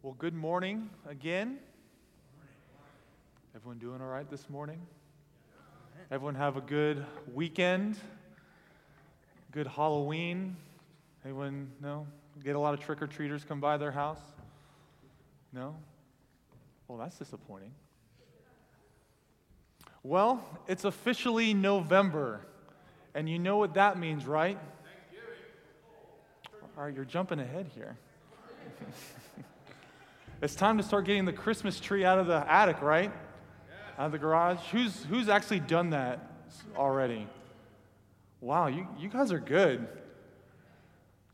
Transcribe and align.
Well, 0.00 0.14
good 0.16 0.32
morning 0.32 0.90
again. 1.08 1.58
Everyone 3.56 3.78
doing 3.78 4.00
all 4.00 4.06
right 4.06 4.30
this 4.30 4.48
morning? 4.48 4.80
Everyone 6.12 6.36
have 6.36 6.56
a 6.56 6.60
good 6.60 7.04
weekend? 7.34 7.98
Good 9.50 9.66
Halloween? 9.66 10.56
Anyone, 11.24 11.72
no? 11.82 12.06
Get 12.44 12.54
a 12.54 12.60
lot 12.60 12.74
of 12.74 12.80
trick 12.80 13.02
or 13.02 13.08
treaters 13.08 13.44
come 13.44 13.58
by 13.58 13.76
their 13.76 13.90
house? 13.90 14.20
No? 15.52 15.74
Well, 16.86 16.98
that's 16.98 17.18
disappointing. 17.18 17.72
Well, 20.04 20.44
it's 20.68 20.84
officially 20.84 21.54
November, 21.54 22.46
and 23.16 23.28
you 23.28 23.40
know 23.40 23.56
what 23.56 23.74
that 23.74 23.98
means, 23.98 24.26
right? 24.26 24.58
All 26.76 26.84
right, 26.84 26.94
you're 26.94 27.04
jumping 27.04 27.40
ahead 27.40 27.68
here. 27.74 27.98
it's 30.40 30.54
time 30.54 30.76
to 30.78 30.82
start 30.82 31.04
getting 31.04 31.24
the 31.24 31.32
Christmas 31.32 31.80
tree 31.80 32.04
out 32.04 32.18
of 32.18 32.26
the 32.26 32.50
attic, 32.50 32.80
right? 32.80 33.12
Out 33.98 34.06
of 34.06 34.12
the 34.12 34.18
garage. 34.18 34.58
Who's, 34.70 35.04
who's 35.04 35.28
actually 35.28 35.60
done 35.60 35.90
that 35.90 36.30
already? 36.76 37.26
Wow, 38.40 38.68
you, 38.68 38.86
you 38.98 39.08
guys 39.08 39.32
are 39.32 39.40
good. 39.40 39.88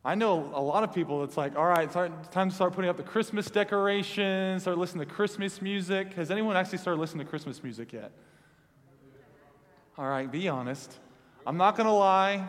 I 0.06 0.14
know 0.14 0.50
a 0.54 0.60
lot 0.60 0.84
of 0.84 0.94
people, 0.94 1.24
it's 1.24 1.36
like, 1.36 1.56
all 1.56 1.66
right, 1.66 1.84
it's 1.84 1.94
time 1.94 2.50
to 2.50 2.54
start 2.54 2.74
putting 2.74 2.90
up 2.90 2.96
the 2.96 3.02
Christmas 3.02 3.50
decorations, 3.50 4.62
start 4.62 4.76
listening 4.76 5.06
to 5.06 5.14
Christmas 5.14 5.62
music. 5.62 6.12
Has 6.14 6.30
anyone 6.30 6.56
actually 6.56 6.78
started 6.78 7.00
listening 7.00 7.24
to 7.24 7.30
Christmas 7.30 7.62
music 7.62 7.92
yet? 7.92 8.12
All 9.96 10.06
right, 10.06 10.30
be 10.30 10.48
honest. 10.48 10.98
I'm 11.46 11.56
not 11.56 11.76
going 11.76 11.86
to 11.86 11.92
lie, 11.92 12.46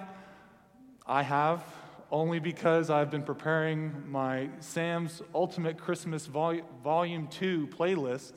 I 1.05 1.23
have 1.23 1.63
only 2.12 2.40
because 2.40 2.90
I've 2.90 3.09
been 3.09 3.23
preparing 3.23 4.09
my 4.09 4.50
Sam's 4.59 5.22
Ultimate 5.34 5.77
Christmas 5.77 6.26
Vol- 6.28 6.62
Volume 6.84 7.28
2 7.28 7.68
playlist 7.68 8.34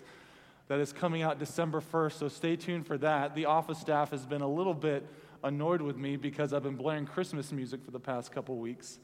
that 0.69 0.81
is 0.81 0.93
coming 0.93 1.23
out 1.23 1.39
December 1.39 1.81
1st, 1.81 2.13
so 2.13 2.29
stay 2.29 2.57
tuned 2.57 2.87
for 2.87 2.99
that. 2.99 3.35
The 3.35 3.47
office 3.47 3.79
staff 3.79 4.11
has 4.11 4.27
been 4.27 4.43
a 4.43 4.49
little 4.49 4.75
bit 4.75 5.07
annoyed 5.43 5.81
with 5.81 5.97
me 5.97 6.17
because 6.17 6.53
I've 6.53 6.63
been 6.63 6.77
blaring 6.77 7.07
Christmas 7.07 7.53
music 7.53 7.85
for 7.85 7.91
the 7.91 8.01
past 8.01 8.33
couple 8.33 8.57
weeks. 8.57 8.99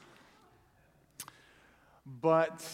But 2.21 2.67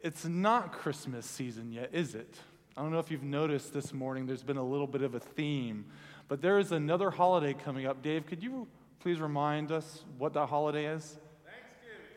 it's 0.00 0.24
not 0.24 0.72
Christmas 0.72 1.24
season 1.24 1.72
yet, 1.72 1.90
is 1.92 2.14
it? 2.14 2.36
I 2.76 2.82
don't 2.82 2.90
know 2.90 2.98
if 2.98 3.10
you've 3.10 3.22
noticed 3.22 3.72
this 3.72 3.92
morning, 3.92 4.26
there's 4.26 4.42
been 4.42 4.56
a 4.56 4.64
little 4.64 4.86
bit 4.86 5.02
of 5.02 5.14
a 5.14 5.20
theme. 5.20 5.86
But 6.28 6.42
there 6.42 6.58
is 6.58 6.72
another 6.72 7.10
holiday 7.10 7.54
coming 7.54 7.86
up. 7.86 8.02
Dave, 8.02 8.26
could 8.26 8.42
you 8.42 8.66
please 9.04 9.20
remind 9.20 9.70
us 9.70 10.02
what 10.16 10.32
that 10.32 10.46
holiday 10.46 10.86
is? 10.86 11.18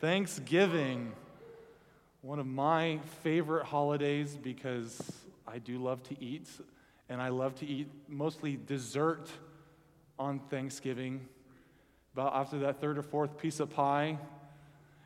Thanksgiving. 0.00 1.12
One 2.22 2.38
of 2.38 2.46
my 2.46 2.98
favorite 3.22 3.66
holidays 3.66 4.38
because 4.42 4.98
I 5.46 5.58
do 5.58 5.76
love 5.76 6.02
to 6.04 6.16
eat, 6.18 6.48
and 7.10 7.20
I 7.20 7.28
love 7.28 7.54
to 7.56 7.66
eat 7.66 7.90
mostly 8.08 8.58
dessert 8.66 9.28
on 10.18 10.38
Thanksgiving. 10.48 11.28
About 12.14 12.34
after 12.34 12.58
that 12.60 12.80
third 12.80 12.96
or 12.96 13.02
fourth 13.02 13.36
piece 13.36 13.60
of 13.60 13.68
pie, 13.68 14.16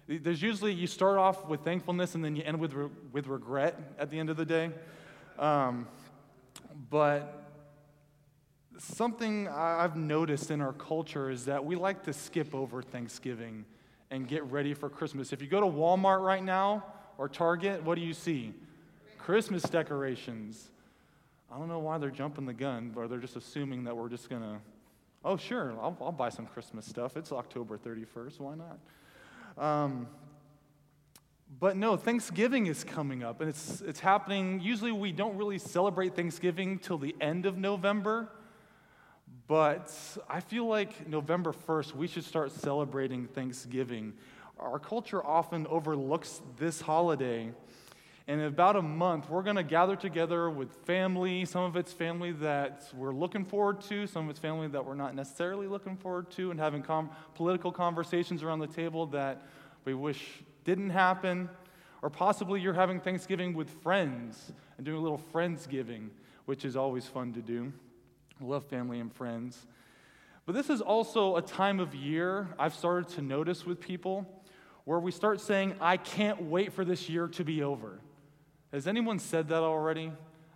there's 0.06 0.40
usually 0.40 0.72
you 0.72 0.86
start 0.86 1.18
off 1.18 1.48
with 1.48 1.62
thankfulness 1.62 2.14
and 2.14 2.24
then 2.24 2.36
you 2.36 2.44
end 2.44 2.60
with, 2.60 2.74
re- 2.74 2.90
with 3.10 3.26
regret 3.26 3.76
at 3.98 4.08
the 4.08 4.20
end 4.20 4.30
of 4.30 4.36
the 4.36 4.46
day. 4.46 4.70
Um, 5.36 5.88
but 6.90 7.41
something 8.82 9.48
I've 9.48 9.96
noticed 9.96 10.50
in 10.50 10.60
our 10.60 10.72
culture 10.72 11.30
is 11.30 11.44
that 11.44 11.64
we 11.64 11.76
like 11.76 12.02
to 12.04 12.12
skip 12.12 12.54
over 12.54 12.82
Thanksgiving 12.82 13.64
and 14.10 14.26
get 14.26 14.44
ready 14.44 14.74
for 14.74 14.90
Christmas. 14.90 15.32
If 15.32 15.40
you 15.40 15.48
go 15.48 15.60
to 15.60 15.66
Walmart 15.66 16.20
right 16.20 16.42
now 16.42 16.84
or 17.16 17.28
Target, 17.28 17.82
what 17.82 17.94
do 17.94 18.00
you 18.02 18.12
see? 18.12 18.52
Christmas 19.18 19.62
decorations. 19.62 20.70
I 21.50 21.58
don't 21.58 21.68
know 21.68 21.78
why 21.78 21.98
they're 21.98 22.10
jumping 22.10 22.44
the 22.44 22.52
gun, 22.52 22.92
or 22.96 23.06
they're 23.06 23.18
just 23.18 23.36
assuming 23.36 23.84
that 23.84 23.96
we're 23.96 24.08
just 24.08 24.28
going 24.28 24.42
to, 24.42 24.58
oh, 25.24 25.36
sure, 25.36 25.72
I'll, 25.80 25.96
I'll, 26.00 26.12
buy 26.12 26.30
some 26.30 26.46
Christmas 26.46 26.86
stuff. 26.86 27.16
It's 27.16 27.30
October 27.30 27.78
31st. 27.78 28.40
Why 28.40 28.54
not? 28.54 28.78
Um, 29.58 30.08
but 31.60 31.76
no, 31.76 31.96
Thanksgiving 31.96 32.66
is 32.66 32.84
coming 32.84 33.22
up, 33.22 33.40
and 33.40 33.50
it's, 33.50 33.82
it's 33.82 34.00
happening. 34.00 34.60
Usually, 34.60 34.92
we 34.92 35.12
don't 35.12 35.36
really 35.36 35.58
celebrate 35.58 36.16
Thanksgiving 36.16 36.78
till 36.78 36.98
the 36.98 37.14
end 37.20 37.46
of 37.46 37.58
November. 37.58 38.30
But 39.48 39.92
I 40.28 40.40
feel 40.40 40.66
like 40.66 41.08
November 41.08 41.52
1st, 41.52 41.94
we 41.94 42.06
should 42.06 42.24
start 42.24 42.52
celebrating 42.52 43.26
Thanksgiving. 43.26 44.14
Our 44.58 44.78
culture 44.78 45.24
often 45.24 45.66
overlooks 45.66 46.40
this 46.58 46.80
holiday. 46.80 47.52
And 48.28 48.40
in 48.40 48.46
about 48.46 48.76
a 48.76 48.82
month, 48.82 49.28
we're 49.28 49.42
going 49.42 49.56
to 49.56 49.64
gather 49.64 49.96
together 49.96 50.48
with 50.48 50.72
family. 50.86 51.44
Some 51.44 51.64
of 51.64 51.76
it's 51.76 51.92
family 51.92 52.30
that 52.32 52.84
we're 52.94 53.12
looking 53.12 53.44
forward 53.44 53.80
to, 53.82 54.06
some 54.06 54.24
of 54.24 54.30
it's 54.30 54.38
family 54.38 54.68
that 54.68 54.84
we're 54.84 54.94
not 54.94 55.16
necessarily 55.16 55.66
looking 55.66 55.96
forward 55.96 56.30
to, 56.32 56.52
and 56.52 56.60
having 56.60 56.82
com- 56.82 57.10
political 57.34 57.72
conversations 57.72 58.44
around 58.44 58.60
the 58.60 58.68
table 58.68 59.06
that 59.06 59.42
we 59.84 59.92
wish 59.92 60.24
didn't 60.64 60.90
happen. 60.90 61.50
Or 62.00 62.10
possibly 62.10 62.60
you're 62.60 62.74
having 62.74 63.00
Thanksgiving 63.00 63.54
with 63.54 63.70
friends 63.82 64.52
and 64.76 64.86
doing 64.86 64.98
a 64.98 65.02
little 65.02 65.22
Friendsgiving, 65.32 66.10
which 66.44 66.64
is 66.64 66.76
always 66.76 67.06
fun 67.06 67.32
to 67.32 67.42
do 67.42 67.72
love 68.42 68.66
family 68.66 69.00
and 69.00 69.12
friends. 69.12 69.66
But 70.44 70.54
this 70.54 70.70
is 70.70 70.80
also 70.80 71.36
a 71.36 71.42
time 71.42 71.78
of 71.78 71.94
year 71.94 72.48
I've 72.58 72.74
started 72.74 73.08
to 73.14 73.22
notice 73.22 73.64
with 73.64 73.80
people 73.80 74.26
where 74.84 74.98
we 74.98 75.12
start 75.12 75.40
saying, 75.40 75.76
I 75.80 75.96
can't 75.96 76.42
wait 76.42 76.72
for 76.72 76.84
this 76.84 77.08
year 77.08 77.28
to 77.28 77.44
be 77.44 77.62
over. 77.62 78.00
Has 78.72 78.86
anyone 78.86 79.18
said 79.18 79.48
that 79.48 79.62
already? 79.62 80.10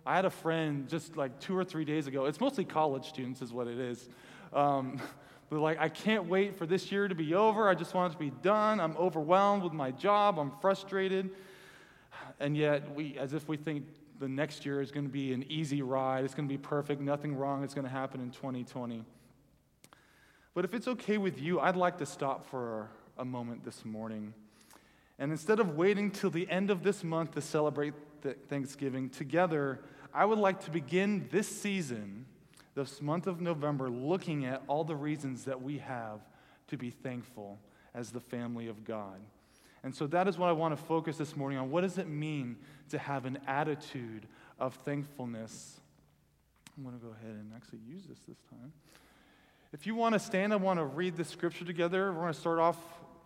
I 0.05 0.15
had 0.15 0.25
a 0.25 0.29
friend 0.29 0.87
just 0.87 1.15
like 1.15 1.39
two 1.39 1.57
or 1.57 1.63
three 1.63 1.85
days 1.85 2.07
ago. 2.07 2.25
It's 2.25 2.41
mostly 2.41 2.65
college 2.65 3.07
students, 3.07 3.41
is 3.41 3.53
what 3.53 3.67
it 3.67 3.77
is. 3.77 4.09
Um, 4.53 5.01
but 5.49 5.59
like, 5.59 5.79
I 5.79 5.87
can't 5.87 6.27
wait 6.27 6.57
for 6.57 6.65
this 6.65 6.91
year 6.91 7.07
to 7.07 7.15
be 7.15 7.33
over. 7.33 7.69
I 7.69 7.75
just 7.75 7.93
want 7.93 8.11
it 8.11 8.17
to 8.17 8.19
be 8.19 8.31
done. 8.41 8.79
I'm 8.81 8.97
overwhelmed 8.97 9.63
with 9.63 9.73
my 9.73 9.91
job. 9.91 10.39
I'm 10.39 10.51
frustrated. 10.59 11.29
And 12.39 12.57
yet, 12.57 12.93
we, 12.93 13.17
as 13.17 13.33
if 13.33 13.47
we 13.47 13.55
think 13.55 13.85
the 14.19 14.27
next 14.27 14.65
year 14.65 14.81
is 14.81 14.91
going 14.91 15.05
to 15.05 15.11
be 15.11 15.33
an 15.33 15.45
easy 15.49 15.81
ride. 15.81 16.25
It's 16.25 16.33
going 16.33 16.47
to 16.47 16.53
be 16.53 16.57
perfect. 16.57 17.01
Nothing 17.01 17.35
wrong 17.35 17.63
is 17.63 17.73
going 17.73 17.85
to 17.85 17.91
happen 17.91 18.21
in 18.21 18.31
2020. 18.31 19.03
But 20.53 20.65
if 20.65 20.73
it's 20.73 20.87
okay 20.87 21.17
with 21.17 21.39
you, 21.39 21.59
I'd 21.59 21.75
like 21.75 21.97
to 21.99 22.05
stop 22.05 22.49
for 22.49 22.89
a 23.17 23.25
moment 23.25 23.63
this 23.63 23.85
morning. 23.85 24.33
And 25.19 25.31
instead 25.31 25.59
of 25.59 25.75
waiting 25.75 26.11
till 26.11 26.29
the 26.29 26.49
end 26.49 26.69
of 26.69 26.83
this 26.83 27.03
month 27.03 27.31
to 27.35 27.41
celebrate 27.41 27.93
Thanksgiving 28.49 29.09
together, 29.09 29.81
I 30.13 30.25
would 30.25 30.39
like 30.39 30.63
to 30.65 30.71
begin 30.71 31.27
this 31.31 31.47
season, 31.47 32.25
this 32.75 33.01
month 33.01 33.27
of 33.27 33.41
November, 33.41 33.89
looking 33.89 34.45
at 34.45 34.63
all 34.67 34.83
the 34.83 34.95
reasons 34.95 35.45
that 35.45 35.61
we 35.61 35.77
have 35.79 36.21
to 36.67 36.77
be 36.77 36.89
thankful 36.89 37.59
as 37.93 38.11
the 38.11 38.19
family 38.19 38.67
of 38.67 38.83
God. 38.83 39.19
And 39.83 39.95
so 39.95 40.07
that 40.07 40.27
is 40.27 40.37
what 40.37 40.49
I 40.49 40.53
want 40.53 40.77
to 40.77 40.83
focus 40.83 41.17
this 41.17 41.35
morning 41.35 41.57
on. 41.57 41.69
What 41.71 41.81
does 41.81 41.97
it 41.97 42.07
mean 42.07 42.57
to 42.89 42.97
have 42.97 43.25
an 43.25 43.39
attitude 43.47 44.27
of 44.59 44.73
thankfulness? 44.75 45.79
I'm 46.77 46.83
going 46.83 46.97
to 46.97 47.03
go 47.03 47.11
ahead 47.11 47.35
and 47.35 47.51
actually 47.55 47.79
use 47.87 48.03
this 48.07 48.19
this 48.27 48.37
time. 48.49 48.71
If 49.73 49.85
you 49.85 49.95
want 49.95 50.13
to 50.13 50.19
stand, 50.19 50.53
I 50.53 50.55
want 50.55 50.79
to 50.79 50.85
read 50.85 51.17
the 51.17 51.25
scripture 51.25 51.65
together. 51.65 52.11
We're 52.11 52.21
going 52.21 52.33
to 52.33 52.39
start 52.39 52.59
off 52.59 52.77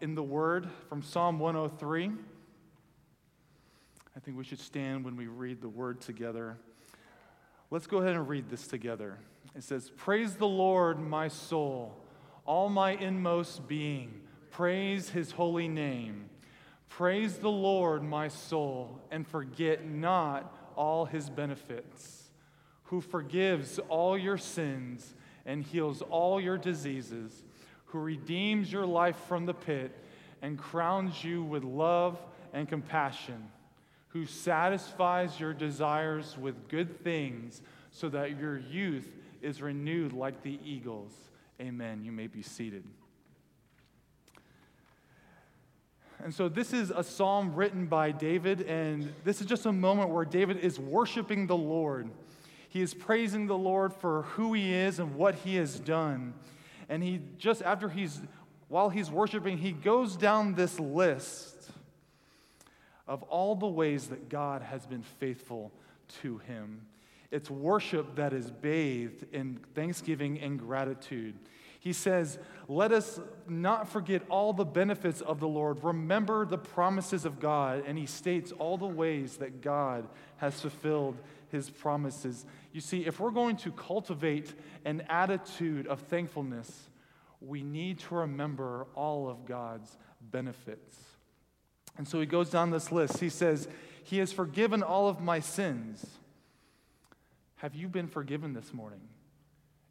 in 0.01 0.16
the 0.16 0.23
Word 0.23 0.67
from 0.89 1.03
Psalm 1.03 1.38
103. 1.38 2.12
I 4.16 4.19
think 4.19 4.38
we 4.38 4.44
should 4.44 4.59
stand 4.59 5.06
when 5.06 5.16
we 5.16 5.28
read 5.28 5.62
the 5.62 5.69
Word 5.69 6.01
together. 6.01 6.57
Let's 7.69 7.88
go 7.88 8.00
ahead 8.00 8.16
and 8.16 8.28
read 8.28 8.50
this 8.50 8.68
together. 8.68 9.18
It 9.56 9.63
says, 9.63 9.91
Praise 9.95 10.35
the 10.35 10.47
Lord, 10.47 11.00
my 11.00 11.28
soul, 11.28 11.95
all 12.45 12.69
my 12.69 12.91
inmost 12.91 13.68
being. 13.68 14.22
Praise 14.50 15.09
his 15.09 15.31
holy 15.31 15.68
name. 15.68 16.31
Praise 16.97 17.38
the 17.38 17.50
Lord, 17.50 18.03
my 18.03 18.28
soul, 18.28 19.00
and 19.12 19.25
forget 19.25 19.88
not 19.88 20.54
all 20.75 21.06
his 21.06 21.30
benefits, 21.30 22.30
who 22.83 23.00
forgives 23.00 23.80
all 23.88 24.18
your 24.18 24.38
sins 24.38 25.16
and 25.45 25.63
heals 25.63 26.01
all 26.01 26.39
your 26.42 26.57
diseases, 26.57 27.44
who 27.86 28.00
redeems 28.00 28.69
your 28.69 28.86
life 28.86 29.16
from 29.30 29.45
the 29.45 29.54
pit 29.54 29.98
and 30.42 30.57
crowns 30.57 31.24
you 31.24 31.42
with 31.42 31.63
love 31.63 32.19
and 32.51 32.68
compassion, 32.68 33.42
who 34.10 34.25
satisfies 34.25 35.39
your 35.39 35.54
desires 35.54 36.38
with 36.38 36.68
good 36.68 37.01
things 37.06 37.62
so 37.92 38.10
that 38.10 38.38
your 38.38 38.60
youth 38.60 39.10
is 39.42 39.62
renewed 39.62 40.12
like 40.12 40.44
the 40.44 40.60
eagles. 40.62 41.13
Amen. 41.62 42.04
You 42.04 42.12
may 42.12 42.27
be 42.27 42.42
seated. 42.42 42.83
And 46.23 46.33
so, 46.33 46.47
this 46.47 46.71
is 46.71 46.91
a 46.91 47.03
psalm 47.03 47.56
written 47.56 47.88
by 47.88 48.12
David, 48.12 48.62
and 48.62 49.12
this 49.23 49.41
is 49.41 49.47
just 49.47 49.65
a 49.65 49.71
moment 49.71 50.12
where 50.12 50.25
David 50.25 50.57
is 50.57 50.79
worshiping 50.79 51.47
the 51.47 51.57
Lord. 51.57 52.09
He 52.69 52.81
is 52.81 52.94
praising 52.94 53.47
the 53.47 53.57
Lord 53.57 53.91
for 53.94 54.23
who 54.23 54.53
he 54.53 54.73
is 54.73 55.00
and 55.00 55.15
what 55.15 55.35
he 55.35 55.56
has 55.56 55.79
done. 55.79 56.33
And 56.89 57.01
he 57.01 57.21
just 57.38 57.63
after 57.63 57.89
he's, 57.89 58.21
while 58.68 58.89
he's 58.89 59.09
worshiping, 59.09 59.57
he 59.57 59.71
goes 59.71 60.15
down 60.15 60.53
this 60.53 60.79
list 60.79 61.71
of 63.07 63.23
all 63.23 63.56
the 63.56 63.68
ways 63.68 64.07
that 64.07 64.29
God 64.29 64.62
has 64.62 64.85
been 64.85 65.03
faithful 65.03 65.71
to 66.21 66.38
him. 66.39 66.81
It's 67.31 67.50
worship 67.50 68.15
that 68.15 68.31
is 68.31 68.51
bathed 68.51 69.25
in 69.33 69.59
thanksgiving 69.73 70.39
and 70.39 70.59
gratitude. 70.59 71.35
He 71.81 71.94
says, 71.94 72.38
Let 72.68 72.92
us 72.92 73.19
not 73.50 73.89
forget 73.89 74.22
all 74.30 74.54
the 74.54 74.63
benefits 74.63 75.19
of 75.19 75.39
the 75.39 75.48
Lord. 75.48 75.83
Remember 75.83 76.45
the 76.45 76.60
promises 76.60 77.25
of 77.25 77.39
God. 77.39 77.83
And 77.88 77.98
he 77.98 78.06
states 78.06 78.51
all 78.51 78.78
the 78.78 78.86
ways 78.86 79.38
that 79.38 79.62
God 79.62 80.07
has 80.38 80.62
fulfilled 80.62 81.18
his 81.50 81.72
promises. 81.72 82.45
You 82.72 82.81
see, 82.81 83.07
if 83.07 83.19
we're 83.19 83.31
going 83.31 83.57
to 83.57 83.72
cultivate 83.72 84.54
an 84.86 85.01
attitude 85.10 85.88
of 85.88 86.01
thankfulness, 86.01 86.89
we 87.42 87.63
need 87.63 87.98
to 88.01 88.13
remember 88.13 88.86
all 88.94 89.28
of 89.28 89.45
God's 89.45 89.98
benefits. 90.22 91.00
And 91.98 92.07
so 92.07 92.19
he 92.19 92.28
goes 92.28 92.51
down 92.51 92.69
this 92.69 92.92
list. 92.92 93.18
He 93.19 93.30
says, 93.30 93.68
He 94.04 94.19
has 94.19 94.31
forgiven 94.31 94.83
all 94.83 95.10
of 95.10 95.19
my 95.19 95.39
sins. 95.39 96.06
Have 97.56 97.74
you 97.74 97.88
been 97.88 98.07
forgiven 98.07 98.54
this 98.54 98.72
morning? 98.72 99.01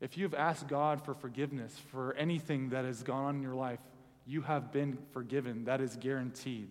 If 0.00 0.16
you've 0.16 0.34
asked 0.34 0.66
God 0.66 1.04
for 1.04 1.14
forgiveness 1.14 1.78
for 1.90 2.14
anything 2.14 2.70
that 2.70 2.84
has 2.84 3.02
gone 3.02 3.24
on 3.24 3.36
in 3.36 3.42
your 3.42 3.54
life, 3.54 3.80
you 4.26 4.42
have 4.42 4.72
been 4.72 4.96
forgiven. 5.12 5.64
That 5.64 5.80
is 5.80 5.96
guaranteed. 5.96 6.68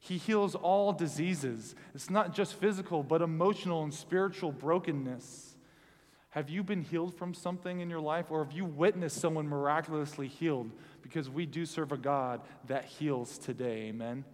He 0.00 0.18
heals 0.18 0.54
all 0.54 0.92
diseases. 0.92 1.74
It's 1.94 2.10
not 2.10 2.34
just 2.34 2.54
physical, 2.54 3.02
but 3.02 3.22
emotional 3.22 3.82
and 3.82 3.92
spiritual 3.92 4.52
brokenness. 4.52 5.56
Have 6.30 6.50
you 6.50 6.62
been 6.62 6.82
healed 6.82 7.14
from 7.14 7.32
something 7.32 7.80
in 7.80 7.88
your 7.88 8.00
life, 8.00 8.26
or 8.30 8.44
have 8.44 8.52
you 8.52 8.66
witnessed 8.66 9.20
someone 9.20 9.48
miraculously 9.48 10.28
healed? 10.28 10.70
Because 11.00 11.30
we 11.30 11.46
do 11.46 11.64
serve 11.64 11.92
a 11.92 11.96
God 11.96 12.42
that 12.66 12.84
heals 12.84 13.38
today. 13.38 13.88
Amen. 13.88 14.24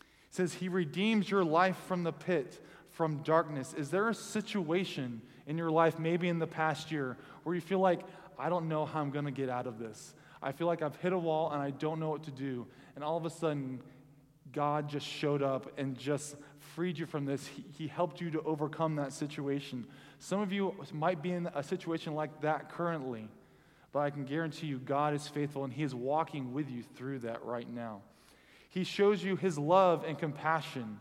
It 0.00 0.34
says, 0.34 0.54
He 0.54 0.68
redeems 0.70 1.30
your 1.30 1.44
life 1.44 1.76
from 1.86 2.04
the 2.04 2.12
pit 2.12 2.64
from 2.98 3.18
darkness? 3.18 3.74
Is 3.74 3.90
there 3.90 4.08
a 4.08 4.14
situation 4.14 5.22
in 5.48 5.58
your 5.58 5.70
life, 5.70 5.98
maybe 5.98 6.28
in 6.28 6.38
the 6.38 6.46
past 6.46 6.92
year, 6.92 7.16
where 7.42 7.54
you 7.54 7.60
feel 7.60 7.80
like, 7.80 8.02
I 8.38 8.48
don't 8.48 8.68
know 8.68 8.86
how 8.86 9.00
I'm 9.00 9.10
going 9.10 9.24
to 9.24 9.32
get 9.32 9.48
out 9.48 9.66
of 9.66 9.78
this? 9.80 10.14
I 10.40 10.52
feel 10.52 10.68
like 10.68 10.82
I've 10.82 10.94
hit 10.96 11.12
a 11.12 11.18
wall 11.18 11.50
and 11.50 11.60
I 11.60 11.70
don't 11.70 11.98
know 11.98 12.10
what 12.10 12.22
to 12.24 12.30
do. 12.30 12.66
And 12.94 13.02
all 13.02 13.16
of 13.16 13.24
a 13.24 13.30
sudden, 13.30 13.80
God 14.52 14.88
just 14.88 15.06
showed 15.06 15.42
up 15.42 15.72
and 15.76 15.98
just 15.98 16.36
freed 16.58 16.98
you 16.98 17.06
from 17.06 17.24
this. 17.24 17.44
He, 17.46 17.64
he 17.76 17.86
helped 17.88 18.20
you 18.20 18.30
to 18.30 18.42
overcome 18.42 18.94
that 18.96 19.12
situation. 19.12 19.84
Some 20.20 20.40
of 20.40 20.52
you 20.52 20.74
might 20.92 21.22
be 21.22 21.32
in 21.32 21.48
a 21.52 21.62
situation 21.62 22.14
like 22.14 22.40
that 22.42 22.70
currently, 22.70 23.28
but 23.92 24.00
I 24.00 24.10
can 24.10 24.24
guarantee 24.24 24.68
you 24.68 24.78
God 24.78 25.12
is 25.14 25.26
faithful 25.26 25.64
and 25.64 25.72
He 25.72 25.82
is 25.82 25.94
walking 25.94 26.52
with 26.52 26.70
you 26.70 26.84
through 26.94 27.20
that 27.20 27.44
right 27.44 27.68
now. 27.68 28.02
He 28.70 28.84
shows 28.84 29.24
you 29.24 29.34
His 29.34 29.58
love 29.58 30.04
and 30.06 30.18
compassion 30.18 30.98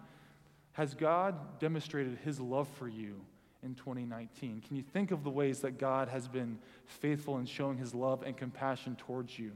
has 0.78 0.94
God 0.94 1.58
demonstrated 1.58 2.20
his 2.24 2.40
love 2.40 2.68
for 2.78 2.88
you 2.88 3.20
in 3.64 3.76
2019? 3.76 4.62
Can 4.68 4.76
you 4.76 4.84
think 4.84 5.12
of 5.12 5.24
the 5.24 5.30
ways 5.30 5.62
that 5.62 5.78
God 5.78 6.08
has 6.10 6.28
been 6.28 6.60
faithful 6.86 7.38
in 7.38 7.46
showing 7.46 7.78
his 7.78 7.94
love 7.94 8.24
and 8.24 8.36
compassion 8.36 8.96
towards 8.96 9.38
you? 9.38 9.52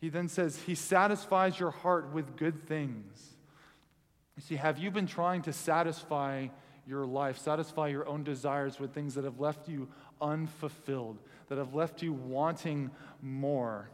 He 0.00 0.08
then 0.08 0.28
says, 0.28 0.60
He 0.66 0.74
satisfies 0.74 1.58
your 1.58 1.70
heart 1.70 2.12
with 2.12 2.36
good 2.36 2.68
things. 2.68 3.34
You 4.36 4.42
see, 4.42 4.56
have 4.56 4.78
you 4.78 4.90
been 4.90 5.06
trying 5.06 5.42
to 5.42 5.52
satisfy 5.52 6.48
your 6.86 7.06
life, 7.06 7.38
satisfy 7.38 7.88
your 7.88 8.06
own 8.06 8.24
desires 8.24 8.78
with 8.78 8.92
things 8.92 9.14
that 9.14 9.24
have 9.24 9.40
left 9.40 9.68
you 9.68 9.88
unfulfilled, 10.20 11.18
that 11.48 11.58
have 11.58 11.74
left 11.74 12.02
you 12.02 12.12
wanting 12.12 12.90
more? 13.22 13.88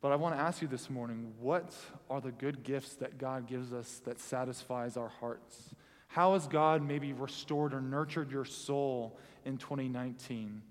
But 0.00 0.12
I 0.12 0.16
want 0.16 0.36
to 0.36 0.40
ask 0.40 0.62
you 0.62 0.68
this 0.68 0.88
morning 0.88 1.32
what 1.40 1.74
are 2.08 2.20
the 2.20 2.30
good 2.30 2.62
gifts 2.62 2.94
that 2.96 3.18
God 3.18 3.46
gives 3.46 3.72
us 3.72 4.00
that 4.04 4.20
satisfies 4.20 4.96
our 4.96 5.08
hearts? 5.08 5.74
How 6.08 6.32
has 6.32 6.46
God 6.48 6.82
maybe 6.82 7.12
restored 7.12 7.72
or 7.74 7.80
nurtured 7.80 8.30
your 8.30 8.44
soul 8.44 9.18
in 9.44 9.58
2019? 9.58 10.62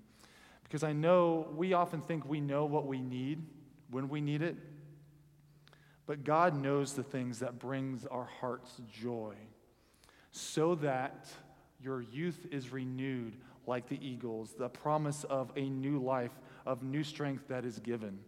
Because 0.64 0.82
I 0.82 0.92
know 0.92 1.48
we 1.56 1.72
often 1.72 2.02
think 2.02 2.26
we 2.26 2.40
know 2.40 2.66
what 2.66 2.86
we 2.86 3.00
need 3.00 3.42
when 3.90 4.08
we 4.08 4.20
need 4.20 4.42
it, 4.42 4.56
but 6.06 6.24
God 6.24 6.60
knows 6.60 6.92
the 6.92 7.02
things 7.02 7.38
that 7.38 7.58
brings 7.58 8.04
our 8.06 8.28
hearts 8.40 8.80
joy 8.92 9.34
so 10.30 10.74
that 10.76 11.28
your 11.80 12.02
youth 12.02 12.46
is 12.50 12.70
renewed 12.70 13.36
like 13.66 13.88
the 13.88 14.04
eagles, 14.06 14.54
the 14.58 14.68
promise 14.68 15.24
of 15.24 15.52
a 15.56 15.68
new 15.68 15.98
life, 15.98 16.32
of 16.66 16.82
new 16.82 17.04
strength 17.04 17.48
that 17.48 17.64
is 17.64 17.78
given. 17.78 18.18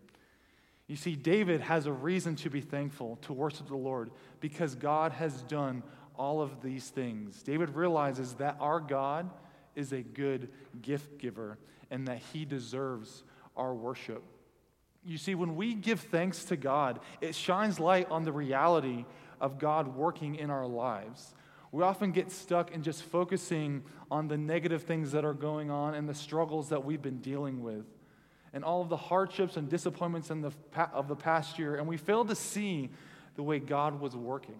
You 0.87 0.97
see, 0.97 1.15
David 1.15 1.61
has 1.61 1.87
a 1.87 1.93
reason 1.93 2.37
to 2.37 2.51
be 2.51 2.61
thankful, 2.61 3.17
to 3.23 3.33
worship 3.33 3.69
the 3.69 3.77
Lord, 3.77 4.11
because 4.41 4.75
God 4.75 5.13
has 5.13 5.43
done 5.43 5.83
all 6.17 6.41
of 6.41 6.63
these 6.63 6.89
things. 6.89 7.43
David 7.43 7.75
realizes 7.75 8.35
that 8.35 8.57
our 8.61 8.81
God 8.81 9.31
is 9.75 9.93
a 9.93 10.03
good 10.03 10.49
gift 10.83 11.19
giver 11.19 11.59
and 11.91 12.07
that 12.09 12.21
he 12.33 12.45
deserves 12.45 13.23
our 13.57 13.75
worship. 13.75 14.23
You 15.05 15.19
see, 15.19 15.35
when 15.35 15.57
we 15.57 15.75
give 15.75 16.01
thanks 16.01 16.45
to 16.47 16.57
God, 16.57 17.01
it 17.21 17.35
shines 17.35 17.81
light 17.81 18.11
on 18.11 18.25
the 18.25 18.33
reality 18.33 19.07
of 19.41 19.59
God 19.59 19.97
working 19.97 20.35
in 20.35 20.51
our 20.51 20.67
lives. 20.67 21.35
We 21.73 21.83
often 21.83 22.13
get 22.13 22.31
stuck 22.31 22.73
in 22.73 22.83
just 22.83 23.03
focusing 23.03 23.83
on 24.11 24.29
the 24.29 24.37
negative 24.37 24.83
things 24.83 25.13
that 25.13 25.25
are 25.25 25.35
going 25.35 25.71
on 25.71 25.95
and 25.95 26.09
the 26.09 26.15
struggles 26.15 26.69
that 26.71 26.85
we've 26.85 27.01
been 27.01 27.21
dealing 27.21 27.63
with 27.63 27.87
and 28.53 28.65
all 28.65 28.83
of 28.83 28.89
the 28.89 28.97
hardships 28.97 29.57
and 29.57 29.69
disappointments 29.69 30.31
in 30.31 30.41
the, 30.41 30.51
of 30.93 31.09
the 31.09 31.17
past 31.17 31.59
year, 31.59 31.77
and 31.77 31.87
we 31.87 31.97
fail 31.97 32.25
to 32.25 32.35
see 32.35 32.91
the 33.37 33.43
way 33.43 33.59
God 33.59 34.01
was 34.01 34.17
working. 34.17 34.59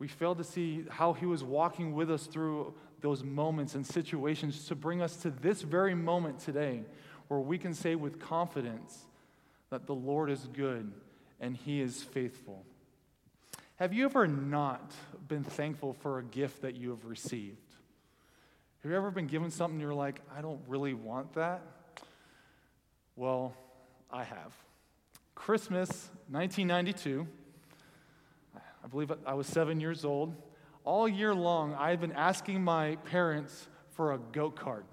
We 0.00 0.08
failed 0.08 0.38
to 0.38 0.44
see 0.44 0.86
how 0.88 1.12
He 1.12 1.26
was 1.26 1.44
walking 1.44 1.92
with 1.92 2.10
us 2.10 2.26
through 2.26 2.74
those 3.00 3.22
moments 3.22 3.76
and 3.76 3.86
situations 3.86 4.66
to 4.66 4.74
bring 4.74 5.00
us 5.00 5.16
to 5.18 5.30
this 5.30 5.62
very 5.62 5.94
moment 5.94 6.40
today, 6.40 6.82
where 7.28 7.38
we 7.38 7.58
can 7.58 7.74
say 7.74 7.94
with 7.94 8.18
confidence 8.18 9.06
that 9.68 9.86
the 9.86 9.94
Lord 9.94 10.30
is 10.30 10.48
good 10.52 10.90
and 11.38 11.56
He 11.56 11.80
is 11.80 12.02
faithful. 12.02 12.64
Have 13.76 13.92
you 13.92 14.06
ever 14.06 14.26
not 14.26 14.92
been 15.28 15.44
thankful 15.44 15.92
for 15.92 16.18
a 16.18 16.24
gift 16.24 16.62
that 16.62 16.76
you 16.76 16.90
have 16.90 17.04
received? 17.04 17.56
Have 18.82 18.90
you 18.90 18.96
ever 18.96 19.10
been 19.10 19.26
given 19.26 19.50
something 19.50 19.78
you're 19.78 19.94
like, 19.94 20.20
I 20.34 20.40
don't 20.40 20.60
really 20.66 20.94
want 20.94 21.34
that? 21.34 21.62
Well, 23.16 23.54
I 24.10 24.24
have. 24.24 24.52
Christmas 25.34 25.88
1992, 26.30 27.26
I 28.82 28.88
believe 28.88 29.12
I 29.26 29.34
was 29.34 29.46
seven 29.46 29.80
years 29.80 30.04
old. 30.04 30.34
All 30.84 31.06
year 31.06 31.34
long, 31.34 31.74
I 31.74 31.90
had 31.90 32.00
been 32.00 32.12
asking 32.12 32.62
my 32.62 32.96
parents 33.04 33.68
for 33.90 34.12
a 34.12 34.18
go 34.18 34.50
kart. 34.50 34.84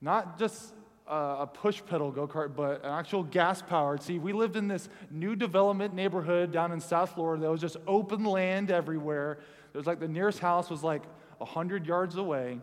Not 0.00 0.38
just 0.38 0.74
a 1.06 1.46
push 1.46 1.82
pedal 1.86 2.10
go 2.10 2.26
kart, 2.26 2.56
but 2.56 2.84
an 2.84 2.90
actual 2.90 3.22
gas 3.22 3.60
powered. 3.60 4.02
See, 4.02 4.18
we 4.18 4.32
lived 4.32 4.56
in 4.56 4.68
this 4.68 4.88
new 5.10 5.36
development 5.36 5.94
neighborhood 5.94 6.52
down 6.52 6.72
in 6.72 6.80
South 6.80 7.14
Florida 7.14 7.42
that 7.42 7.50
was 7.50 7.60
just 7.60 7.76
open 7.86 8.24
land 8.24 8.70
everywhere. 8.70 9.38
There 9.72 9.78
was 9.78 9.86
like 9.86 10.00
the 10.00 10.08
nearest 10.08 10.38
house 10.38 10.70
was 10.70 10.82
like 10.82 11.02
100 11.38 11.86
yards 11.86 12.16
away. 12.16 12.60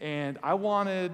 And 0.00 0.38
I 0.42 0.54
wanted 0.54 1.12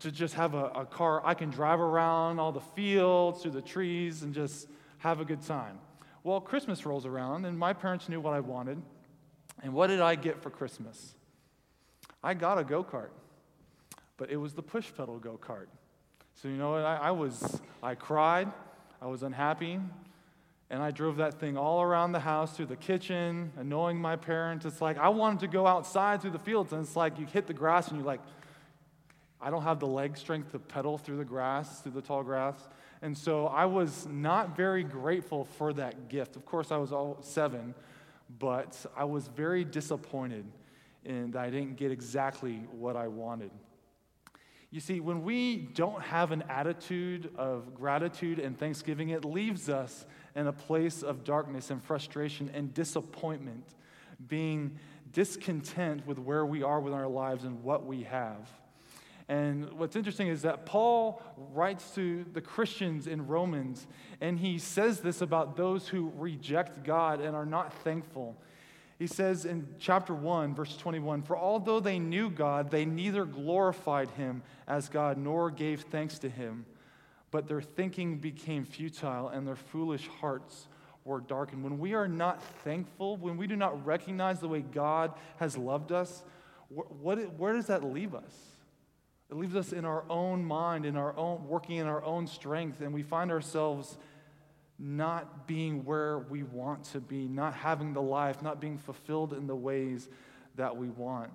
to 0.00 0.10
just 0.10 0.34
have 0.34 0.54
a, 0.54 0.66
a 0.66 0.84
car 0.84 1.22
I 1.24 1.34
can 1.34 1.50
drive 1.50 1.80
around 1.80 2.38
all 2.38 2.52
the 2.52 2.60
fields, 2.60 3.42
through 3.42 3.52
the 3.52 3.62
trees, 3.62 4.22
and 4.22 4.34
just 4.34 4.68
have 4.98 5.20
a 5.20 5.24
good 5.24 5.40
time. 5.42 5.78
Well, 6.24 6.40
Christmas 6.40 6.86
rolls 6.86 7.04
around, 7.04 7.44
and 7.44 7.58
my 7.58 7.74
parents 7.74 8.08
knew 8.08 8.18
what 8.18 8.32
I 8.32 8.40
wanted. 8.40 8.80
And 9.62 9.74
what 9.74 9.88
did 9.88 10.00
I 10.00 10.14
get 10.14 10.42
for 10.42 10.48
Christmas? 10.48 11.14
I 12.22 12.32
got 12.32 12.58
a 12.58 12.64
go 12.64 12.82
kart, 12.82 13.10
but 14.16 14.30
it 14.30 14.36
was 14.36 14.54
the 14.54 14.62
push 14.62 14.90
pedal 14.96 15.18
go 15.18 15.38
kart. 15.40 15.66
So, 16.34 16.48
you 16.48 16.56
know 16.56 16.72
what? 16.72 16.82
I, 16.82 16.96
I, 16.96 17.10
was, 17.10 17.60
I 17.82 17.94
cried, 17.94 18.50
I 19.02 19.06
was 19.06 19.22
unhappy, 19.22 19.78
and 20.70 20.82
I 20.82 20.90
drove 20.90 21.16
that 21.18 21.38
thing 21.38 21.58
all 21.58 21.82
around 21.82 22.12
the 22.12 22.20
house, 22.20 22.56
through 22.56 22.66
the 22.66 22.76
kitchen, 22.76 23.52
annoying 23.58 24.00
my 24.00 24.16
parents. 24.16 24.64
It's 24.64 24.80
like 24.80 24.96
I 24.96 25.10
wanted 25.10 25.40
to 25.40 25.48
go 25.48 25.66
outside 25.66 26.22
through 26.22 26.30
the 26.30 26.38
fields, 26.38 26.72
and 26.72 26.82
it's 26.82 26.96
like 26.96 27.18
you 27.18 27.26
hit 27.26 27.46
the 27.46 27.52
grass 27.52 27.88
and 27.88 27.98
you're 27.98 28.06
like, 28.06 28.22
I 29.42 29.50
don't 29.50 29.62
have 29.62 29.78
the 29.78 29.86
leg 29.86 30.16
strength 30.16 30.52
to 30.52 30.58
pedal 30.58 30.96
through 30.96 31.18
the 31.18 31.24
grass, 31.24 31.80
through 31.80 31.92
the 31.92 32.00
tall 32.00 32.22
grass. 32.22 32.56
And 33.04 33.18
so 33.18 33.48
I 33.48 33.66
was 33.66 34.06
not 34.06 34.56
very 34.56 34.82
grateful 34.82 35.44
for 35.44 35.74
that 35.74 36.08
gift. 36.08 36.36
Of 36.36 36.46
course, 36.46 36.72
I 36.72 36.78
was 36.78 36.90
all 36.90 37.18
seven, 37.20 37.74
but 38.38 38.86
I 38.96 39.04
was 39.04 39.28
very 39.28 39.62
disappointed 39.62 40.46
in 41.04 41.32
that 41.32 41.42
I 41.42 41.50
didn't 41.50 41.76
get 41.76 41.92
exactly 41.92 42.66
what 42.72 42.96
I 42.96 43.08
wanted. 43.08 43.50
You 44.70 44.80
see, 44.80 45.00
when 45.00 45.22
we 45.22 45.56
don't 45.56 46.00
have 46.00 46.32
an 46.32 46.44
attitude 46.48 47.30
of 47.36 47.74
gratitude 47.74 48.38
and 48.38 48.58
thanksgiving, 48.58 49.10
it 49.10 49.26
leaves 49.26 49.68
us 49.68 50.06
in 50.34 50.46
a 50.46 50.52
place 50.54 51.02
of 51.02 51.24
darkness 51.24 51.70
and 51.70 51.84
frustration 51.84 52.50
and 52.54 52.72
disappointment, 52.72 53.66
being 54.28 54.78
discontent 55.12 56.06
with 56.06 56.18
where 56.18 56.46
we 56.46 56.62
are 56.62 56.80
with 56.80 56.94
our 56.94 57.06
lives 57.06 57.44
and 57.44 57.62
what 57.62 57.84
we 57.84 58.04
have. 58.04 58.48
And 59.28 59.72
what's 59.72 59.96
interesting 59.96 60.28
is 60.28 60.42
that 60.42 60.66
Paul 60.66 61.22
writes 61.52 61.94
to 61.94 62.24
the 62.32 62.42
Christians 62.42 63.06
in 63.06 63.26
Romans, 63.26 63.86
and 64.20 64.38
he 64.38 64.58
says 64.58 65.00
this 65.00 65.22
about 65.22 65.56
those 65.56 65.88
who 65.88 66.12
reject 66.16 66.84
God 66.84 67.20
and 67.20 67.34
are 67.34 67.46
not 67.46 67.72
thankful. 67.82 68.36
He 68.98 69.06
says 69.06 69.44
in 69.44 69.66
chapter 69.78 70.14
1, 70.14 70.54
verse 70.54 70.76
21 70.76 71.22
For 71.22 71.36
although 71.36 71.80
they 71.80 71.98
knew 71.98 72.30
God, 72.30 72.70
they 72.70 72.84
neither 72.84 73.24
glorified 73.24 74.10
him 74.10 74.42
as 74.68 74.88
God 74.88 75.16
nor 75.16 75.50
gave 75.50 75.82
thanks 75.82 76.18
to 76.20 76.28
him, 76.28 76.66
but 77.30 77.48
their 77.48 77.62
thinking 77.62 78.18
became 78.18 78.64
futile 78.64 79.28
and 79.28 79.46
their 79.46 79.56
foolish 79.56 80.06
hearts 80.20 80.68
were 81.04 81.20
darkened. 81.20 81.64
When 81.64 81.78
we 81.78 81.94
are 81.94 82.08
not 82.08 82.42
thankful, 82.62 83.16
when 83.16 83.36
we 83.36 83.46
do 83.46 83.56
not 83.56 83.84
recognize 83.84 84.40
the 84.40 84.48
way 84.48 84.60
God 84.60 85.12
has 85.38 85.56
loved 85.56 85.92
us, 85.92 86.22
what, 86.68 87.18
where 87.38 87.52
does 87.52 87.66
that 87.66 87.84
leave 87.84 88.14
us? 88.14 88.53
It 89.34 89.38
leaves 89.38 89.56
us 89.56 89.72
in 89.72 89.84
our 89.84 90.04
own 90.08 90.44
mind, 90.44 90.86
in 90.86 90.96
our 90.96 91.16
own 91.16 91.48
working 91.48 91.78
in 91.78 91.88
our 91.88 92.04
own 92.04 92.28
strength, 92.28 92.80
and 92.80 92.94
we 92.94 93.02
find 93.02 93.32
ourselves 93.32 93.98
not 94.78 95.48
being 95.48 95.84
where 95.84 96.20
we 96.20 96.44
want 96.44 96.84
to 96.92 97.00
be, 97.00 97.26
not 97.26 97.52
having 97.52 97.94
the 97.94 98.00
life, 98.00 98.42
not 98.42 98.60
being 98.60 98.78
fulfilled 98.78 99.32
in 99.32 99.48
the 99.48 99.56
ways 99.56 100.08
that 100.54 100.76
we 100.76 100.88
want. 100.88 101.32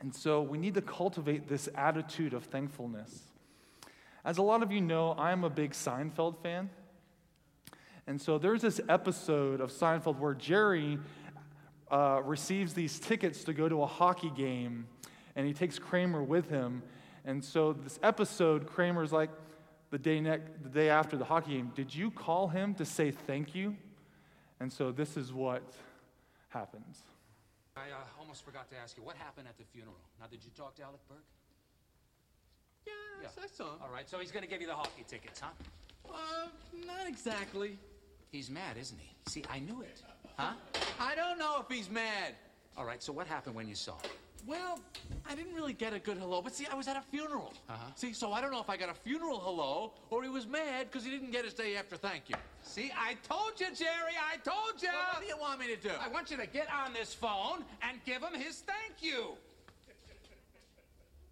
And 0.00 0.14
so 0.14 0.40
we 0.40 0.56
need 0.56 0.72
to 0.76 0.80
cultivate 0.80 1.48
this 1.48 1.68
attitude 1.74 2.32
of 2.32 2.44
thankfulness. 2.44 3.20
As 4.24 4.38
a 4.38 4.42
lot 4.42 4.62
of 4.62 4.72
you 4.72 4.80
know, 4.80 5.10
I 5.10 5.32
am 5.32 5.44
a 5.44 5.50
big 5.50 5.72
Seinfeld 5.72 6.42
fan. 6.42 6.70
And 8.06 8.18
so 8.18 8.38
there's 8.38 8.62
this 8.62 8.80
episode 8.88 9.60
of 9.60 9.70
Seinfeld 9.70 10.18
where 10.18 10.32
Jerry 10.32 10.98
uh, 11.90 12.22
receives 12.24 12.72
these 12.72 12.98
tickets 12.98 13.44
to 13.44 13.52
go 13.52 13.68
to 13.68 13.82
a 13.82 13.86
hockey 13.86 14.30
game, 14.34 14.86
and 15.36 15.46
he 15.46 15.52
takes 15.52 15.78
Kramer 15.78 16.22
with 16.22 16.48
him. 16.48 16.82
And 17.24 17.44
so 17.44 17.72
this 17.72 17.98
episode, 18.02 18.66
Kramer's 18.66 19.12
like, 19.12 19.30
the 19.90 19.98
day, 19.98 20.20
ne- 20.20 20.40
the 20.62 20.68
day 20.68 20.90
after 20.90 21.16
the 21.16 21.24
hockey 21.24 21.54
game, 21.54 21.72
did 21.74 21.94
you 21.94 22.10
call 22.10 22.48
him 22.48 22.74
to 22.74 22.84
say 22.84 23.10
thank 23.10 23.54
you? 23.54 23.76
And 24.60 24.72
so 24.72 24.92
this 24.92 25.16
is 25.16 25.32
what 25.32 25.62
happens. 26.48 27.02
I 27.76 27.80
uh, 27.80 28.20
almost 28.20 28.44
forgot 28.44 28.68
to 28.70 28.76
ask 28.76 28.96
you, 28.96 29.02
what 29.02 29.16
happened 29.16 29.46
at 29.48 29.56
the 29.56 29.64
funeral? 29.64 29.94
Now, 30.20 30.26
did 30.26 30.40
you 30.44 30.50
talk 30.56 30.74
to 30.76 30.82
Alec 30.82 31.00
Burke? 31.08 31.18
Yeah, 32.86 32.92
yeah. 33.22 33.28
I 33.42 33.46
saw 33.46 33.64
him. 33.64 33.80
All 33.82 33.90
right, 33.92 34.08
so 34.08 34.18
he's 34.18 34.32
going 34.32 34.42
to 34.42 34.48
give 34.48 34.60
you 34.60 34.66
the 34.66 34.74
hockey 34.74 35.04
tickets, 35.06 35.40
huh? 35.40 35.48
Uh, 36.10 36.48
not 36.86 37.06
exactly. 37.06 37.78
He's 38.32 38.50
mad, 38.50 38.76
isn't 38.78 38.98
he? 38.98 39.10
See, 39.28 39.44
I 39.50 39.60
knew 39.60 39.82
it. 39.82 40.02
Huh? 40.36 40.52
I 41.00 41.14
don't 41.14 41.38
know 41.38 41.58
if 41.60 41.74
he's 41.74 41.88
mad. 41.88 42.34
All 42.76 42.84
right, 42.84 43.02
so 43.02 43.12
what 43.12 43.26
happened 43.26 43.54
when 43.54 43.68
you 43.68 43.74
saw 43.74 43.92
him? 43.92 44.10
Well, 44.46 44.80
I 45.28 45.34
didn't 45.34 45.54
really 45.54 45.72
get 45.72 45.92
a 45.92 45.98
good 45.98 46.16
hello, 46.16 46.40
but 46.40 46.54
see, 46.54 46.66
I 46.70 46.74
was 46.74 46.88
at 46.88 46.96
a 46.96 47.02
funeral. 47.02 47.52
Uh-huh. 47.68 47.90
See, 47.96 48.12
so 48.12 48.32
I 48.32 48.40
don't 48.40 48.50
know 48.50 48.60
if 48.60 48.70
I 48.70 48.76
got 48.76 48.88
a 48.88 48.94
funeral 48.94 49.38
hello 49.38 49.92
or 50.10 50.22
he 50.22 50.28
was 50.28 50.46
mad 50.46 50.86
because 50.90 51.04
he 51.04 51.10
didn't 51.10 51.32
get 51.32 51.44
his 51.44 51.54
day 51.54 51.76
after 51.76 51.96
thank 51.96 52.28
you. 52.28 52.36
See, 52.62 52.90
I 52.96 53.14
told 53.28 53.60
you, 53.60 53.66
Jerry, 53.74 54.14
I 54.32 54.36
told 54.38 54.80
you. 54.80 54.88
Well, 54.88 55.06
what 55.12 55.20
do 55.20 55.26
you 55.26 55.36
want 55.38 55.60
me 55.60 55.66
to 55.66 55.76
do? 55.76 55.90
I 56.00 56.08
want 56.08 56.30
you 56.30 56.36
to 56.38 56.46
get 56.46 56.68
on 56.72 56.92
this 56.92 57.12
phone 57.12 57.64
and 57.82 57.98
give 58.04 58.22
him 58.22 58.34
his 58.34 58.60
thank 58.60 59.02
you. 59.02 59.32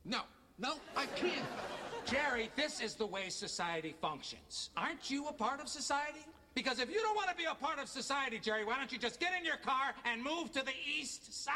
No, 0.04 0.20
no, 0.58 0.74
I 0.96 1.06
can't. 1.06 1.46
Jerry, 2.04 2.50
this 2.54 2.80
is 2.80 2.94
the 2.94 3.06
way 3.06 3.28
society 3.28 3.94
functions. 4.00 4.70
Aren't 4.76 5.10
you 5.10 5.26
a 5.26 5.32
part 5.32 5.60
of 5.60 5.68
society? 5.68 6.20
Because 6.54 6.78
if 6.78 6.88
you 6.88 7.00
don't 7.02 7.16
want 7.16 7.28
to 7.28 7.34
be 7.36 7.44
a 7.44 7.54
part 7.54 7.78
of 7.78 7.88
society, 7.88 8.38
Jerry, 8.38 8.64
why 8.64 8.76
don't 8.78 8.90
you 8.90 8.98
just 8.98 9.20
get 9.20 9.32
in 9.38 9.44
your 9.44 9.58
car 9.58 9.94
and 10.04 10.22
move 10.22 10.52
to 10.52 10.64
the 10.64 10.72
east 10.98 11.44
side? 11.44 11.52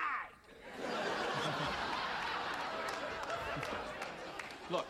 Look, 4.71 4.87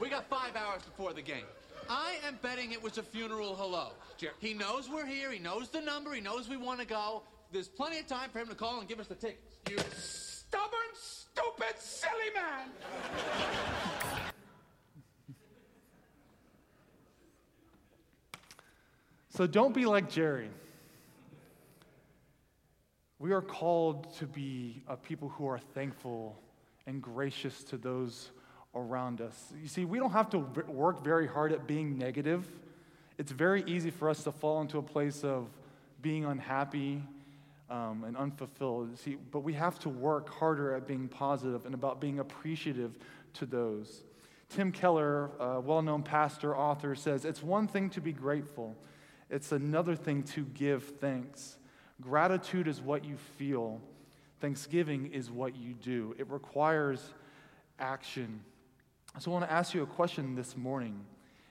we 0.00 0.08
got 0.08 0.28
five 0.28 0.56
hours 0.56 0.82
before 0.82 1.12
the 1.12 1.22
game. 1.22 1.44
I 1.88 2.16
am 2.26 2.38
betting 2.42 2.72
it 2.72 2.82
was 2.82 2.98
a 2.98 3.02
funeral 3.02 3.54
hello. 3.54 3.90
Jerry. 4.16 4.34
He 4.38 4.54
knows 4.54 4.88
we're 4.88 5.06
here. 5.06 5.30
He 5.30 5.38
knows 5.38 5.68
the 5.68 5.80
number. 5.80 6.12
He 6.12 6.20
knows 6.20 6.48
we 6.48 6.56
want 6.56 6.80
to 6.80 6.86
go. 6.86 7.22
There's 7.50 7.68
plenty 7.68 7.98
of 7.98 8.06
time 8.06 8.30
for 8.30 8.38
him 8.38 8.48
to 8.48 8.54
call 8.54 8.80
and 8.80 8.88
give 8.88 9.00
us 9.00 9.08
the 9.08 9.14
tickets. 9.14 9.58
You 9.68 9.76
stubborn, 9.92 10.70
stupid, 10.94 11.78
silly 11.78 12.30
man! 12.34 12.70
So 19.28 19.46
don't 19.46 19.74
be 19.74 19.86
like 19.86 20.10
Jerry. 20.10 20.50
We 23.22 23.30
are 23.30 23.40
called 23.40 24.12
to 24.14 24.26
be 24.26 24.82
a 24.88 24.96
people 24.96 25.28
who 25.28 25.46
are 25.46 25.60
thankful 25.60 26.36
and 26.88 27.00
gracious 27.00 27.62
to 27.62 27.76
those 27.76 28.32
around 28.74 29.20
us. 29.20 29.52
You 29.62 29.68
see, 29.68 29.84
we 29.84 30.00
don't 30.00 30.10
have 30.10 30.28
to 30.30 30.38
work 30.38 31.04
very 31.04 31.28
hard 31.28 31.52
at 31.52 31.68
being 31.68 31.96
negative. 31.96 32.48
It's 33.18 33.30
very 33.30 33.62
easy 33.68 33.90
for 33.90 34.10
us 34.10 34.24
to 34.24 34.32
fall 34.32 34.60
into 34.60 34.78
a 34.78 34.82
place 34.82 35.22
of 35.22 35.46
being 36.00 36.24
unhappy 36.24 37.00
um, 37.70 38.02
and 38.02 38.16
unfulfilled. 38.16 38.98
See, 38.98 39.18
but 39.30 39.44
we 39.44 39.52
have 39.52 39.78
to 39.78 39.88
work 39.88 40.28
harder 40.28 40.74
at 40.74 40.88
being 40.88 41.06
positive 41.06 41.64
and 41.64 41.76
about 41.76 42.00
being 42.00 42.18
appreciative 42.18 42.98
to 43.34 43.46
those. 43.46 44.02
Tim 44.48 44.72
Keller, 44.72 45.30
a 45.38 45.60
well 45.60 45.80
known 45.80 46.02
pastor, 46.02 46.56
author, 46.56 46.96
says 46.96 47.24
it's 47.24 47.40
one 47.40 47.68
thing 47.68 47.88
to 47.90 48.00
be 48.00 48.12
grateful, 48.12 48.76
it's 49.30 49.52
another 49.52 49.94
thing 49.94 50.24
to 50.24 50.42
give 50.42 50.82
thanks. 51.00 51.58
Gratitude 52.02 52.66
is 52.66 52.80
what 52.80 53.04
you 53.04 53.16
feel, 53.38 53.80
thanksgiving 54.40 55.12
is 55.12 55.30
what 55.30 55.56
you 55.56 55.72
do. 55.72 56.14
It 56.18 56.28
requires 56.28 57.14
action. 57.78 58.40
So 59.18 59.30
I 59.30 59.34
want 59.34 59.46
to 59.46 59.52
ask 59.52 59.72
you 59.72 59.82
a 59.82 59.86
question 59.86 60.34
this 60.34 60.56
morning 60.56 61.04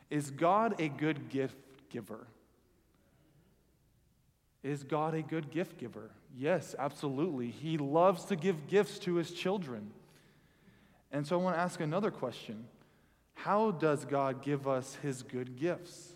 Is 0.09 0.29
God 0.29 0.79
a 0.79 0.89
good 0.89 1.29
gift 1.29 1.55
giver? 1.89 2.27
Is 4.61 4.83
God 4.83 5.15
a 5.15 5.21
good 5.21 5.49
gift 5.51 5.79
giver? 5.79 6.11
Yes, 6.37 6.75
absolutely. 6.77 7.49
He 7.49 7.77
loves 7.77 8.25
to 8.25 8.35
give 8.35 8.67
gifts 8.67 8.99
to 8.99 9.15
his 9.15 9.31
children. 9.31 9.91
And 11.11 11.25
so 11.25 11.39
I 11.39 11.43
want 11.43 11.55
to 11.55 11.61
ask 11.61 11.79
another 11.79 12.11
question 12.11 12.65
How 13.35 13.71
does 13.71 14.05
God 14.05 14.41
give 14.41 14.67
us 14.67 14.97
his 15.01 15.23
good 15.23 15.57
gifts? 15.57 16.13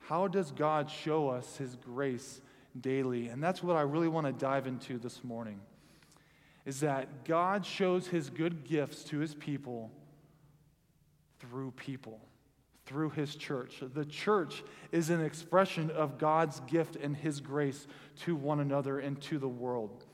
How 0.00 0.28
does 0.28 0.50
God 0.50 0.90
show 0.90 1.30
us 1.30 1.56
his 1.56 1.76
grace 1.76 2.42
daily? 2.80 3.28
And 3.28 3.42
that's 3.42 3.62
what 3.62 3.76
I 3.76 3.82
really 3.82 4.08
want 4.08 4.26
to 4.26 4.32
dive 4.32 4.66
into 4.66 4.98
this 4.98 5.22
morning. 5.22 5.60
Is 6.64 6.80
that 6.80 7.24
God 7.24 7.64
shows 7.64 8.06
his 8.06 8.30
good 8.30 8.64
gifts 8.64 9.04
to 9.04 9.18
his 9.18 9.34
people 9.34 9.90
through 11.38 11.72
people, 11.72 12.20
through 12.86 13.10
his 13.10 13.36
church. 13.36 13.82
The 13.82 14.04
church 14.04 14.62
is 14.90 15.10
an 15.10 15.22
expression 15.22 15.90
of 15.90 16.18
God's 16.18 16.60
gift 16.60 16.96
and 16.96 17.14
his 17.14 17.40
grace 17.40 17.86
to 18.20 18.34
one 18.34 18.60
another 18.60 18.98
and 18.98 19.20
to 19.22 19.38
the 19.38 19.48
world. 19.48 20.04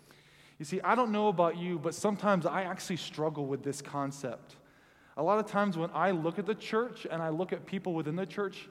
You 0.59 0.65
see, 0.65 0.81
I 0.83 0.95
don't 0.95 1.13
know 1.13 1.29
about 1.29 1.57
you, 1.57 1.79
but 1.79 1.95
sometimes 1.95 2.47
I 2.47 2.63
actually 2.63 2.97
struggle 2.97 3.47
with 3.47 3.63
this 3.63 3.81
concept. 3.81 4.57
A 5.17 5.23
lot 5.23 5.39
of 5.39 5.47
times 5.47 5.79
when 5.79 5.91
I 5.95 6.11
look 6.11 6.39
at 6.39 6.47
the 6.47 6.55
church 6.55 7.07
and 7.11 7.23
I 7.23 7.29
look 7.29 7.53
at 7.53 7.65
people 7.65 7.95
within 7.95 8.17
the 8.17 8.27
church, 8.27 8.69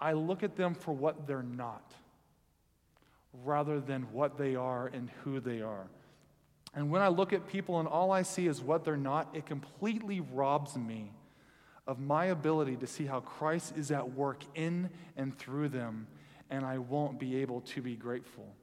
I 0.00 0.12
look 0.12 0.42
at 0.42 0.56
them 0.56 0.74
for 0.74 0.92
what 0.92 1.26
they're 1.26 1.42
not 1.42 1.94
rather 3.44 3.80
than 3.80 4.02
what 4.12 4.36
they 4.36 4.54
are 4.54 4.88
and 4.88 5.10
who 5.24 5.40
they 5.40 5.62
are. 5.62 5.86
And 6.74 6.90
when 6.90 7.02
I 7.02 7.08
look 7.08 7.32
at 7.32 7.48
people 7.48 7.80
and 7.80 7.88
all 7.88 8.12
I 8.12 8.22
see 8.22 8.46
is 8.46 8.60
what 8.60 8.84
they're 8.84 8.96
not, 8.96 9.28
it 9.34 9.46
completely 9.46 10.20
robs 10.20 10.76
me 10.76 11.12
of 11.86 11.98
my 11.98 12.26
ability 12.26 12.76
to 12.76 12.86
see 12.86 13.04
how 13.04 13.20
Christ 13.20 13.74
is 13.76 13.90
at 13.90 14.14
work 14.14 14.44
in 14.54 14.88
and 15.16 15.36
through 15.36 15.68
them, 15.68 16.06
and 16.48 16.64
I 16.64 16.78
won't 16.78 17.18
be 17.18 17.36
able 17.36 17.60
to 17.62 17.82
be 17.82 17.96
grateful. 17.96 18.54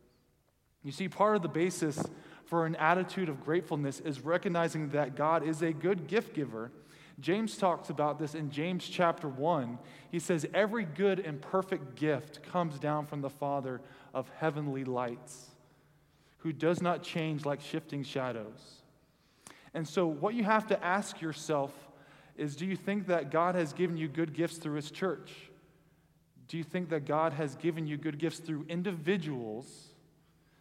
You 0.84 0.92
see, 0.92 1.10
part 1.10 1.36
of 1.36 1.42
the 1.42 1.50
basis 1.50 2.02
for 2.46 2.66
an 2.66 2.76
attitude 2.78 3.30
of 3.30 3.44
gratefulness 3.44 4.00
is 4.00 4.22
recognizing 4.22 4.90
that 4.90 5.16
God 5.16 5.46
is 5.46 5.62
a 5.62 5.74
good 5.74 6.08
gift 6.08 6.34
giver 6.34 6.72
James 7.20 7.58
talks 7.58 7.90
about 7.90 8.20
this 8.20 8.36
in 8.36 8.50
James 8.50 8.88
chapter 8.88 9.28
1. 9.28 9.78
He 10.12 10.20
says, 10.20 10.46
Every 10.54 10.86
good 10.86 11.20
and 11.20 11.42
perfect 11.42 11.96
gift 11.96 12.44
comes 12.44 12.80
down 12.80 13.06
from 13.06 13.22
the 13.22 13.30
Father 13.30 13.82
of 14.14 14.30
heavenly 14.38 14.84
lights, 14.84 15.48
who 16.38 16.54
does 16.54 16.82
not 16.82 17.04
change 17.04 17.46
like 17.46 17.62
shifting 17.62 18.04
shadows. 18.04 18.82
And 19.74 19.88
so, 19.88 20.08
what 20.08 20.34
you 20.34 20.44
have 20.44 20.68
to 20.68 20.84
ask 20.84 21.22
yourself 21.22 21.74
is 22.38 22.56
do 22.56 22.66
you 22.66 22.76
think 22.76 23.08
that 23.08 23.32
God 23.32 23.56
has 23.56 23.74
given 23.74 23.98
you 23.98 24.08
good 24.08 24.34
gifts 24.34 24.58
through 24.58 24.76
His 24.76 24.90
church? 24.90 25.32
Do 26.48 26.58
you 26.58 26.64
think 26.64 26.90
that 26.90 27.06
God 27.06 27.34
has 27.34 27.56
given 27.56 27.86
you 27.86 27.98
good 27.98 28.18
gifts 28.18 28.40
through 28.40 28.66
individuals 28.70 29.90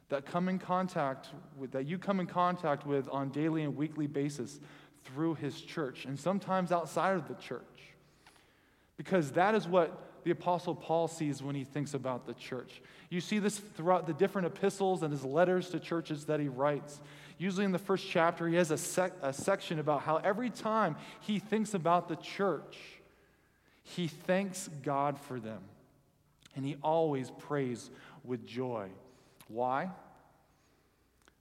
that 0.08 0.26
come 0.26 0.48
in 0.48 0.58
contact 0.58 1.28
with, 1.56 1.70
that 1.72 1.86
you 1.86 1.98
come 1.98 2.20
in 2.20 2.26
contact 2.26 2.86
with 2.86 3.08
on 3.10 3.30
daily 3.30 3.62
and 3.62 3.76
weekly 3.76 4.06
basis 4.06 4.60
through 5.04 5.34
his 5.34 5.60
church 5.60 6.04
and 6.04 6.18
sometimes 6.18 6.72
outside 6.72 7.16
of 7.16 7.28
the 7.28 7.34
church. 7.34 7.62
Because 8.96 9.32
that 9.32 9.54
is 9.54 9.66
what 9.66 10.24
the 10.24 10.30
Apostle 10.30 10.74
Paul 10.74 11.08
sees 11.08 11.42
when 11.42 11.54
he 11.54 11.64
thinks 11.64 11.94
about 11.94 12.26
the 12.26 12.34
church. 12.34 12.82
You 13.10 13.20
see 13.20 13.38
this 13.38 13.58
throughout 13.58 14.06
the 14.06 14.12
different 14.12 14.46
epistles 14.46 15.02
and 15.02 15.12
his 15.12 15.24
letters 15.24 15.70
to 15.70 15.80
churches 15.80 16.26
that 16.26 16.40
he 16.40 16.48
writes. 16.48 17.00
Usually 17.38 17.64
in 17.64 17.72
the 17.72 17.78
first 17.78 18.06
chapter, 18.08 18.48
he 18.48 18.56
has 18.56 18.70
a, 18.70 18.76
sec- 18.76 19.14
a 19.22 19.32
section 19.32 19.78
about 19.78 20.02
how 20.02 20.16
every 20.16 20.50
time 20.50 20.96
he 21.20 21.38
thinks 21.38 21.72
about 21.72 22.08
the 22.08 22.16
church, 22.16 22.76
he 23.84 24.08
thanks 24.08 24.68
God 24.82 25.18
for 25.18 25.38
them. 25.38 25.62
And 26.56 26.64
he 26.64 26.76
always 26.82 27.30
prays 27.30 27.90
with 28.24 28.44
joy. 28.44 28.88
Why? 29.46 29.90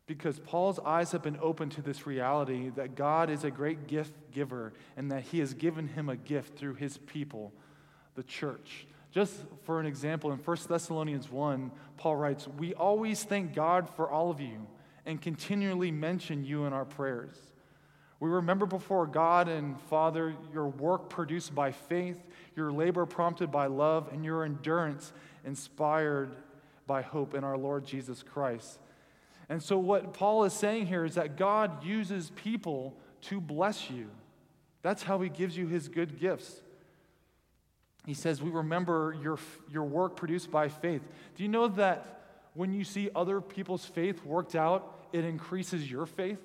Because 0.07 0.39
Paul's 0.39 0.79
eyes 0.79 1.11
have 1.11 1.21
been 1.21 1.37
opened 1.41 1.73
to 1.73 1.81
this 1.81 2.07
reality 2.07 2.69
that 2.69 2.95
God 2.95 3.29
is 3.29 3.43
a 3.43 3.51
great 3.51 3.87
gift 3.87 4.13
giver 4.31 4.73
and 4.95 5.11
that 5.11 5.23
he 5.23 5.39
has 5.39 5.53
given 5.53 5.87
him 5.89 6.07
a 6.07 6.15
gift 6.15 6.57
through 6.57 6.75
his 6.75 6.97
people, 6.97 7.51
the 8.15 8.23
church. 8.23 8.87
Just 9.11 9.35
for 9.63 9.79
an 9.79 9.85
example, 9.85 10.31
in 10.31 10.39
1 10.39 10.57
Thessalonians 10.69 11.29
1, 11.29 11.71
Paul 11.97 12.15
writes, 12.15 12.47
We 12.47 12.73
always 12.73 13.23
thank 13.23 13.53
God 13.53 13.89
for 13.95 14.09
all 14.09 14.31
of 14.31 14.39
you 14.39 14.65
and 15.05 15.21
continually 15.21 15.91
mention 15.91 16.45
you 16.45 16.65
in 16.65 16.73
our 16.73 16.85
prayers. 16.85 17.35
We 18.19 18.29
remember 18.29 18.65
before 18.65 19.05
God 19.05 19.47
and 19.47 19.79
Father 19.81 20.35
your 20.51 20.67
work 20.67 21.09
produced 21.09 21.53
by 21.53 21.71
faith, 21.71 22.17
your 22.55 22.71
labor 22.71 23.05
prompted 23.05 23.51
by 23.51 23.67
love, 23.67 24.09
and 24.11 24.25
your 24.25 24.43
endurance 24.43 25.13
inspired 25.45 26.35
by 26.87 27.01
hope 27.01 27.35
in 27.35 27.43
our 27.43 27.57
Lord 27.57 27.85
Jesus 27.85 28.23
Christ. 28.23 28.79
And 29.49 29.63
so, 29.63 29.77
what 29.77 30.13
Paul 30.13 30.43
is 30.43 30.53
saying 30.53 30.87
here 30.87 31.05
is 31.05 31.15
that 31.15 31.37
God 31.37 31.83
uses 31.83 32.31
people 32.35 32.97
to 33.21 33.39
bless 33.39 33.89
you. 33.89 34.09
That's 34.81 35.03
how 35.03 35.19
he 35.21 35.29
gives 35.29 35.57
you 35.57 35.67
his 35.67 35.87
good 35.87 36.19
gifts. 36.19 36.61
He 38.05 38.13
says, 38.13 38.41
We 38.41 38.49
remember 38.49 39.15
your, 39.21 39.37
your 39.71 39.83
work 39.83 40.15
produced 40.15 40.51
by 40.51 40.69
faith. 40.69 41.01
Do 41.35 41.43
you 41.43 41.49
know 41.49 41.67
that 41.69 42.21
when 42.53 42.73
you 42.73 42.83
see 42.83 43.09
other 43.15 43.41
people's 43.41 43.85
faith 43.85 44.23
worked 44.25 44.55
out, 44.55 45.07
it 45.13 45.23
increases 45.23 45.89
your 45.89 46.05
faith? 46.05 46.39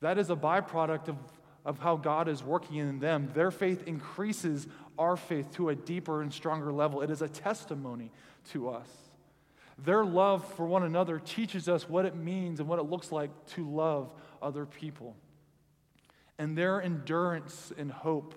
That 0.00 0.18
is 0.18 0.30
a 0.30 0.36
byproduct 0.36 1.08
of, 1.08 1.16
of 1.64 1.78
how 1.78 1.96
God 1.96 2.28
is 2.28 2.42
working 2.42 2.76
in 2.76 3.00
them. 3.00 3.30
Their 3.34 3.50
faith 3.50 3.86
increases 3.86 4.68
our 4.98 5.16
faith 5.16 5.52
to 5.52 5.68
a 5.68 5.74
deeper 5.74 6.22
and 6.22 6.32
stronger 6.32 6.72
level. 6.72 7.02
It 7.02 7.10
is 7.10 7.22
a 7.22 7.28
testimony 7.28 8.12
to 8.52 8.68
us. 8.68 8.88
Their 9.84 10.04
love 10.04 10.44
for 10.54 10.66
one 10.66 10.82
another 10.82 11.18
teaches 11.18 11.68
us 11.68 11.88
what 11.88 12.04
it 12.04 12.16
means 12.16 12.58
and 12.58 12.68
what 12.68 12.78
it 12.78 12.82
looks 12.82 13.12
like 13.12 13.30
to 13.54 13.68
love 13.68 14.12
other 14.42 14.66
people. 14.66 15.16
And 16.38 16.58
their 16.58 16.82
endurance 16.82 17.72
and 17.76 17.90
hope, 17.90 18.34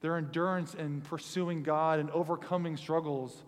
their 0.00 0.16
endurance 0.16 0.74
in 0.74 1.00
pursuing 1.00 1.62
God 1.62 1.98
and 1.98 2.10
overcoming 2.10 2.76
struggles, 2.76 3.42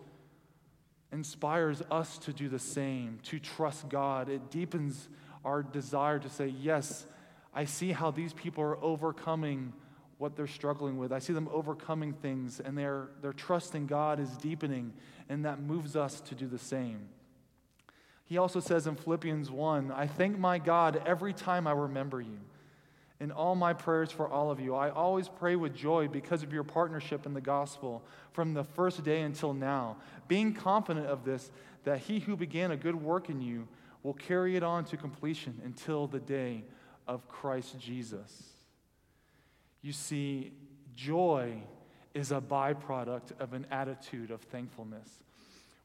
inspires 1.11 1.81
us 1.91 2.17
to 2.19 2.33
do 2.33 2.49
the 2.49 2.59
same, 2.59 3.19
to 3.23 3.39
trust 3.39 3.89
God. 3.89 4.29
It 4.29 4.49
deepens 4.49 5.09
our 5.43 5.61
desire 5.61 6.19
to 6.19 6.29
say, 6.29 6.47
Yes, 6.47 7.05
I 7.53 7.65
see 7.65 7.91
how 7.91 8.11
these 8.11 8.33
people 8.33 8.63
are 8.63 8.81
overcoming 8.83 9.73
what 10.21 10.35
they're 10.35 10.45
struggling 10.45 10.99
with. 10.99 11.11
I 11.11 11.17
see 11.17 11.33
them 11.33 11.49
overcoming 11.51 12.13
things, 12.13 12.59
and 12.59 12.77
their, 12.77 13.07
their 13.23 13.33
trust 13.33 13.73
in 13.73 13.87
God 13.87 14.19
is 14.19 14.29
deepening, 14.37 14.93
and 15.27 15.45
that 15.45 15.59
moves 15.59 15.95
us 15.95 16.21
to 16.21 16.35
do 16.35 16.45
the 16.45 16.59
same. 16.59 17.09
He 18.25 18.37
also 18.37 18.59
says 18.59 18.85
in 18.85 18.95
Philippians 18.95 19.49
1 19.49 19.91
I 19.91 20.05
thank 20.05 20.37
my 20.37 20.59
God 20.59 21.01
every 21.07 21.33
time 21.33 21.65
I 21.65 21.71
remember 21.71 22.21
you. 22.21 22.37
In 23.19 23.31
all 23.31 23.55
my 23.55 23.73
prayers 23.73 24.11
for 24.11 24.27
all 24.27 24.51
of 24.51 24.59
you, 24.59 24.75
I 24.75 24.91
always 24.91 25.27
pray 25.27 25.55
with 25.55 25.73
joy 25.73 26.07
because 26.07 26.43
of 26.43 26.53
your 26.53 26.63
partnership 26.63 27.25
in 27.25 27.33
the 27.33 27.41
gospel 27.41 28.03
from 28.31 28.53
the 28.53 28.63
first 28.63 29.03
day 29.03 29.21
until 29.21 29.55
now, 29.55 29.97
being 30.27 30.53
confident 30.53 31.07
of 31.07 31.25
this, 31.25 31.49
that 31.83 31.97
he 31.97 32.19
who 32.19 32.35
began 32.35 32.69
a 32.69 32.77
good 32.77 32.95
work 32.95 33.29
in 33.29 33.41
you 33.41 33.67
will 34.03 34.13
carry 34.13 34.55
it 34.55 34.61
on 34.61 34.85
to 34.85 34.97
completion 34.97 35.59
until 35.65 36.05
the 36.05 36.19
day 36.19 36.63
of 37.07 37.27
Christ 37.27 37.79
Jesus. 37.79 38.60
You 39.81 39.93
see, 39.93 40.51
joy 40.95 41.63
is 42.13 42.31
a 42.31 42.41
byproduct 42.41 43.39
of 43.39 43.53
an 43.53 43.65
attitude 43.71 44.31
of 44.31 44.41
thankfulness. 44.41 45.09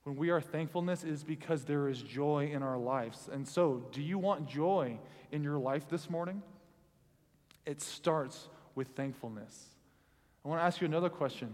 When 0.04 0.16
we 0.16 0.30
are 0.30 0.40
thankfulness 0.40 1.02
is 1.02 1.24
because 1.24 1.64
there 1.64 1.88
is 1.88 2.00
joy 2.00 2.50
in 2.52 2.62
our 2.62 2.78
lives. 2.78 3.28
And 3.32 3.46
so, 3.46 3.84
do 3.92 4.02
you 4.02 4.18
want 4.18 4.46
joy 4.46 4.98
in 5.32 5.42
your 5.42 5.58
life 5.58 5.88
this 5.88 6.08
morning? 6.08 6.42
It 7.64 7.80
starts 7.80 8.48
with 8.74 8.88
thankfulness. 8.88 9.66
I 10.44 10.48
want 10.48 10.60
to 10.60 10.64
ask 10.64 10.80
you 10.80 10.86
another 10.86 11.08
question. 11.08 11.50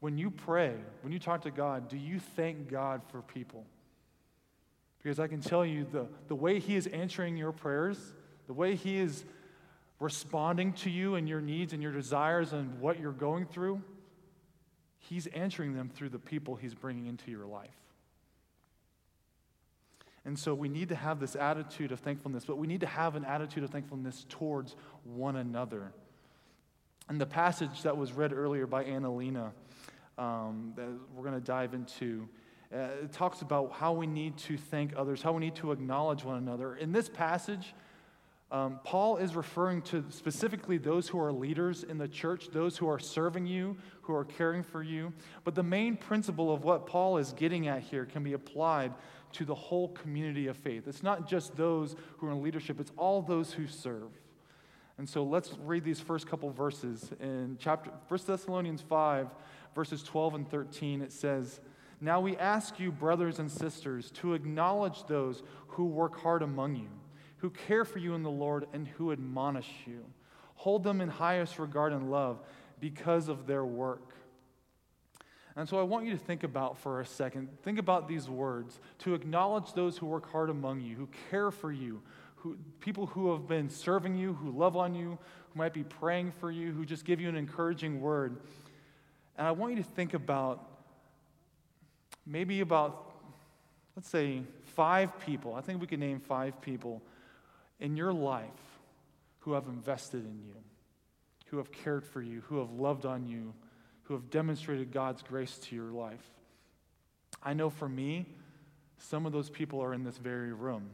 When 0.00 0.18
you 0.18 0.30
pray, 0.30 0.74
when 1.02 1.12
you 1.12 1.20
talk 1.20 1.42
to 1.42 1.52
God, 1.52 1.88
do 1.88 1.96
you 1.96 2.18
thank 2.18 2.68
God 2.68 3.02
for 3.12 3.22
people? 3.22 3.64
Because 5.00 5.20
I 5.20 5.28
can 5.28 5.40
tell 5.40 5.64
you 5.64 5.86
the, 5.92 6.08
the 6.26 6.34
way 6.34 6.58
He 6.58 6.74
is 6.74 6.88
answering 6.88 7.36
your 7.36 7.52
prayers, 7.52 8.14
the 8.48 8.52
way 8.52 8.74
He 8.74 8.98
is 8.98 9.24
responding 10.02 10.72
to 10.72 10.90
you 10.90 11.14
and 11.14 11.28
your 11.28 11.40
needs 11.40 11.72
and 11.72 11.82
your 11.82 11.92
desires 11.92 12.52
and 12.52 12.80
what 12.80 12.98
you're 12.98 13.12
going 13.12 13.46
through, 13.46 13.80
He's 14.98 15.26
answering 15.28 15.74
them 15.74 15.88
through 15.88 16.10
the 16.10 16.18
people 16.18 16.56
He's 16.56 16.74
bringing 16.74 17.06
into 17.06 17.30
your 17.30 17.46
life. 17.46 17.70
And 20.24 20.38
so 20.38 20.54
we 20.54 20.68
need 20.68 20.88
to 20.90 20.94
have 20.94 21.18
this 21.18 21.34
attitude 21.34 21.90
of 21.90 22.00
thankfulness, 22.00 22.44
but 22.44 22.56
we 22.56 22.66
need 22.66 22.80
to 22.80 22.86
have 22.86 23.16
an 23.16 23.24
attitude 23.24 23.64
of 23.64 23.70
thankfulness 23.70 24.26
towards 24.28 24.76
one 25.04 25.36
another. 25.36 25.92
And 27.08 27.20
the 27.20 27.26
passage 27.26 27.82
that 27.82 27.96
was 27.96 28.12
read 28.12 28.32
earlier 28.32 28.66
by 28.66 28.84
Annalena, 28.84 29.50
um, 30.18 30.72
that 30.76 30.88
we're 31.14 31.24
going 31.24 31.34
to 31.34 31.44
dive 31.44 31.74
into, 31.74 32.28
uh, 32.72 33.02
it 33.02 33.12
talks 33.12 33.42
about 33.42 33.72
how 33.72 33.92
we 33.92 34.06
need 34.06 34.36
to 34.38 34.56
thank 34.56 34.94
others, 34.96 35.22
how 35.22 35.32
we 35.32 35.40
need 35.40 35.56
to 35.56 35.72
acknowledge 35.72 36.22
one 36.22 36.36
another. 36.36 36.76
In 36.76 36.92
this 36.92 37.08
passage, 37.08 37.74
um, 38.52 38.80
Paul 38.84 39.16
is 39.16 39.34
referring 39.34 39.80
to 39.82 40.04
specifically 40.10 40.76
those 40.76 41.08
who 41.08 41.18
are 41.18 41.32
leaders 41.32 41.84
in 41.84 41.96
the 41.96 42.06
church, 42.06 42.50
those 42.52 42.76
who 42.76 42.86
are 42.86 42.98
serving 42.98 43.46
you, 43.46 43.78
who 44.02 44.14
are 44.14 44.26
caring 44.26 44.62
for 44.62 44.82
you. 44.82 45.14
But 45.42 45.54
the 45.54 45.62
main 45.62 45.96
principle 45.96 46.52
of 46.52 46.62
what 46.62 46.86
Paul 46.86 47.16
is 47.16 47.32
getting 47.32 47.66
at 47.66 47.80
here 47.80 48.04
can 48.04 48.22
be 48.22 48.34
applied 48.34 48.92
to 49.32 49.46
the 49.46 49.54
whole 49.54 49.88
community 49.88 50.48
of 50.48 50.58
faith. 50.58 50.86
It's 50.86 51.02
not 51.02 51.26
just 51.26 51.56
those 51.56 51.96
who 52.18 52.26
are 52.26 52.32
in 52.32 52.42
leadership, 52.42 52.78
it's 52.78 52.92
all 52.98 53.22
those 53.22 53.54
who 53.54 53.66
serve. 53.66 54.10
And 54.98 55.08
so 55.08 55.24
let's 55.24 55.54
read 55.64 55.82
these 55.82 56.00
first 56.00 56.26
couple 56.26 56.50
verses. 56.50 57.10
In 57.20 57.56
chapter 57.58 57.90
1 58.08 58.20
Thessalonians 58.26 58.82
5, 58.82 59.28
verses 59.74 60.02
12 60.02 60.34
and 60.34 60.50
13, 60.50 61.00
it 61.00 61.10
says, 61.10 61.60
Now 62.02 62.20
we 62.20 62.36
ask 62.36 62.78
you, 62.78 62.92
brothers 62.92 63.38
and 63.38 63.50
sisters, 63.50 64.10
to 64.10 64.34
acknowledge 64.34 65.06
those 65.06 65.42
who 65.68 65.86
work 65.86 66.20
hard 66.20 66.42
among 66.42 66.76
you 66.76 66.88
who 67.42 67.50
care 67.50 67.84
for 67.84 67.98
you 67.98 68.14
in 68.14 68.22
the 68.22 68.30
Lord 68.30 68.66
and 68.72 68.86
who 68.86 69.10
admonish 69.10 69.68
you. 69.84 70.04
Hold 70.54 70.84
them 70.84 71.00
in 71.00 71.08
highest 71.08 71.58
regard 71.58 71.92
and 71.92 72.08
love 72.08 72.40
because 72.78 73.28
of 73.28 73.48
their 73.48 73.64
work. 73.64 74.14
And 75.56 75.68
so 75.68 75.78
I 75.80 75.82
want 75.82 76.06
you 76.06 76.12
to 76.12 76.18
think 76.18 76.44
about 76.44 76.78
for 76.78 77.00
a 77.00 77.04
second, 77.04 77.48
think 77.64 77.80
about 77.80 78.06
these 78.06 78.30
words 78.30 78.78
to 79.00 79.14
acknowledge 79.14 79.72
those 79.72 79.98
who 79.98 80.06
work 80.06 80.30
hard 80.30 80.50
among 80.50 80.82
you, 80.82 80.94
who 80.94 81.08
care 81.30 81.50
for 81.50 81.72
you, 81.72 82.00
who, 82.36 82.56
people 82.78 83.06
who 83.06 83.32
have 83.32 83.48
been 83.48 83.68
serving 83.68 84.14
you, 84.14 84.34
who 84.34 84.52
love 84.52 84.76
on 84.76 84.94
you, 84.94 85.18
who 85.52 85.58
might 85.58 85.74
be 85.74 85.82
praying 85.82 86.30
for 86.38 86.52
you, 86.52 86.70
who 86.70 86.86
just 86.86 87.04
give 87.04 87.20
you 87.20 87.28
an 87.28 87.36
encouraging 87.36 88.00
word. 88.00 88.36
And 89.36 89.48
I 89.48 89.50
want 89.50 89.76
you 89.76 89.82
to 89.82 89.88
think 89.90 90.14
about 90.14 90.64
maybe 92.24 92.60
about, 92.60 93.12
let's 93.96 94.08
say, 94.08 94.42
five 94.62 95.18
people. 95.18 95.56
I 95.56 95.60
think 95.60 95.80
we 95.80 95.88
can 95.88 95.98
name 95.98 96.20
five 96.20 96.60
people 96.62 97.02
in 97.82 97.96
your 97.96 98.12
life 98.12 98.46
who 99.40 99.54
have 99.54 99.66
invested 99.66 100.24
in 100.24 100.40
you, 100.46 100.54
who 101.46 101.58
have 101.58 101.72
cared 101.72 102.04
for 102.04 102.22
you, 102.22 102.40
who 102.42 102.60
have 102.60 102.70
loved 102.70 103.04
on 103.04 103.26
you, 103.26 103.52
who 104.04 104.14
have 104.14 104.30
demonstrated 104.30 104.92
God's 104.92 105.20
grace 105.20 105.58
to 105.58 105.74
your 105.74 105.90
life. 105.90 106.24
I 107.42 107.54
know 107.54 107.68
for 107.68 107.88
me, 107.88 108.26
some 108.98 109.26
of 109.26 109.32
those 109.32 109.50
people 109.50 109.82
are 109.82 109.92
in 109.92 110.04
this 110.04 110.16
very 110.16 110.52
room. 110.52 110.90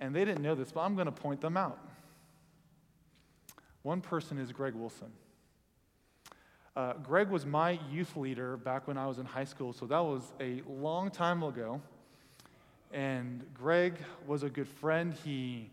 And 0.00 0.16
they 0.16 0.24
didn't 0.24 0.42
know 0.42 0.54
this, 0.54 0.72
but 0.72 0.80
I'm 0.80 0.94
going 0.94 1.06
to 1.06 1.12
point 1.12 1.42
them 1.42 1.58
out. 1.58 1.78
One 3.82 4.00
person 4.00 4.38
is 4.38 4.52
Greg 4.52 4.74
Wilson. 4.74 5.12
Uh, 6.74 6.94
Greg 6.94 7.28
was 7.28 7.44
my 7.44 7.78
youth 7.90 8.16
leader 8.16 8.56
back 8.56 8.88
when 8.88 8.96
I 8.96 9.06
was 9.06 9.18
in 9.18 9.26
high 9.26 9.44
school, 9.44 9.74
so 9.74 9.84
that 9.86 10.00
was 10.02 10.22
a 10.40 10.62
long 10.66 11.10
time 11.10 11.42
ago. 11.42 11.82
And 12.90 13.44
Greg 13.52 13.98
was 14.26 14.42
a 14.42 14.48
good 14.48 14.68
friend. 14.68 15.12
He 15.12 15.70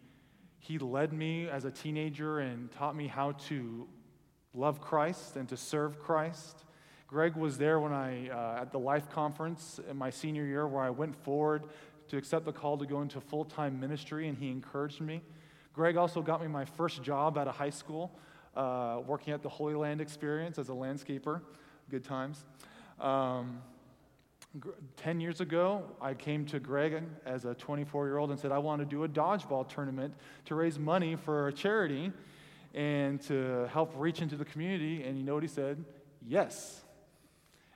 he 0.63 0.79
led 0.79 1.11
me 1.11 1.49
as 1.49 1.65
a 1.65 1.71
teenager 1.71 2.39
and 2.39 2.71
taught 2.71 2.95
me 2.95 3.05
how 3.05 3.33
to 3.49 3.85
love 4.53 4.79
Christ 4.79 5.35
and 5.35 5.49
to 5.49 5.57
serve 5.57 5.99
Christ. 5.99 6.63
Greg 7.05 7.35
was 7.35 7.57
there 7.57 7.81
when 7.81 7.91
I, 7.91 8.29
uh, 8.29 8.61
at 8.61 8.71
the 8.71 8.79
Life 8.79 9.09
Conference 9.09 9.81
in 9.89 9.97
my 9.97 10.09
senior 10.09 10.45
year, 10.45 10.65
where 10.65 10.81
I 10.81 10.89
went 10.89 11.17
forward 11.17 11.65
to 12.07 12.15
accept 12.15 12.45
the 12.45 12.53
call 12.53 12.77
to 12.77 12.85
go 12.85 13.01
into 13.01 13.19
full 13.19 13.43
time 13.43 13.77
ministry, 13.77 14.29
and 14.29 14.37
he 14.37 14.51
encouraged 14.51 15.01
me. 15.01 15.21
Greg 15.73 15.97
also 15.97 16.21
got 16.21 16.41
me 16.41 16.47
my 16.47 16.63
first 16.63 17.03
job 17.03 17.37
at 17.37 17.45
a 17.45 17.51
high 17.51 17.69
school, 17.69 18.17
uh, 18.55 19.01
working 19.05 19.33
at 19.33 19.43
the 19.43 19.49
Holy 19.49 19.75
Land 19.75 19.99
Experience 19.99 20.57
as 20.57 20.69
a 20.69 20.73
landscaper. 20.73 21.41
Good 21.89 22.05
times. 22.05 22.45
Um, 23.01 23.61
10 24.97 25.19
years 25.19 25.41
ago, 25.41 25.83
I 25.99 26.13
came 26.13 26.45
to 26.47 26.59
Greg 26.59 27.01
as 27.25 27.45
a 27.45 27.55
24 27.55 28.05
year 28.05 28.17
old 28.17 28.29
and 28.29 28.39
said, 28.39 28.51
I 28.51 28.59
want 28.59 28.81
to 28.81 28.85
do 28.85 29.03
a 29.03 29.09
dodgeball 29.09 29.67
tournament 29.67 30.13
to 30.45 30.55
raise 30.55 30.77
money 30.77 31.15
for 31.15 31.47
a 31.47 31.53
charity 31.53 32.11
and 32.73 33.19
to 33.23 33.67
help 33.71 33.93
reach 33.95 34.21
into 34.21 34.35
the 34.35 34.45
community. 34.45 35.03
And 35.03 35.17
you 35.17 35.23
know 35.23 35.33
what 35.33 35.43
he 35.43 35.49
said? 35.49 35.83
Yes. 36.25 36.81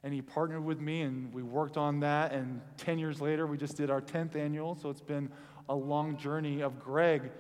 And 0.04 0.14
he 0.14 0.22
partnered 0.22 0.64
with 0.64 0.80
me, 0.80 1.02
and 1.02 1.34
we 1.34 1.42
worked 1.42 1.78
on 1.78 2.02
that. 2.02 2.32
And 2.32 2.62
10 2.78 3.00
years 3.00 3.20
later, 3.20 3.48
we 3.48 3.58
just 3.58 3.76
did 3.76 3.90
our 3.90 4.02
10th 4.02 4.36
annual. 4.36 4.76
So 4.76 4.90
it's 4.90 5.02
been 5.02 5.32
a 5.68 5.76
long 5.76 6.16
journey 6.18 6.62
of 6.62 6.80
Greg 6.80 7.32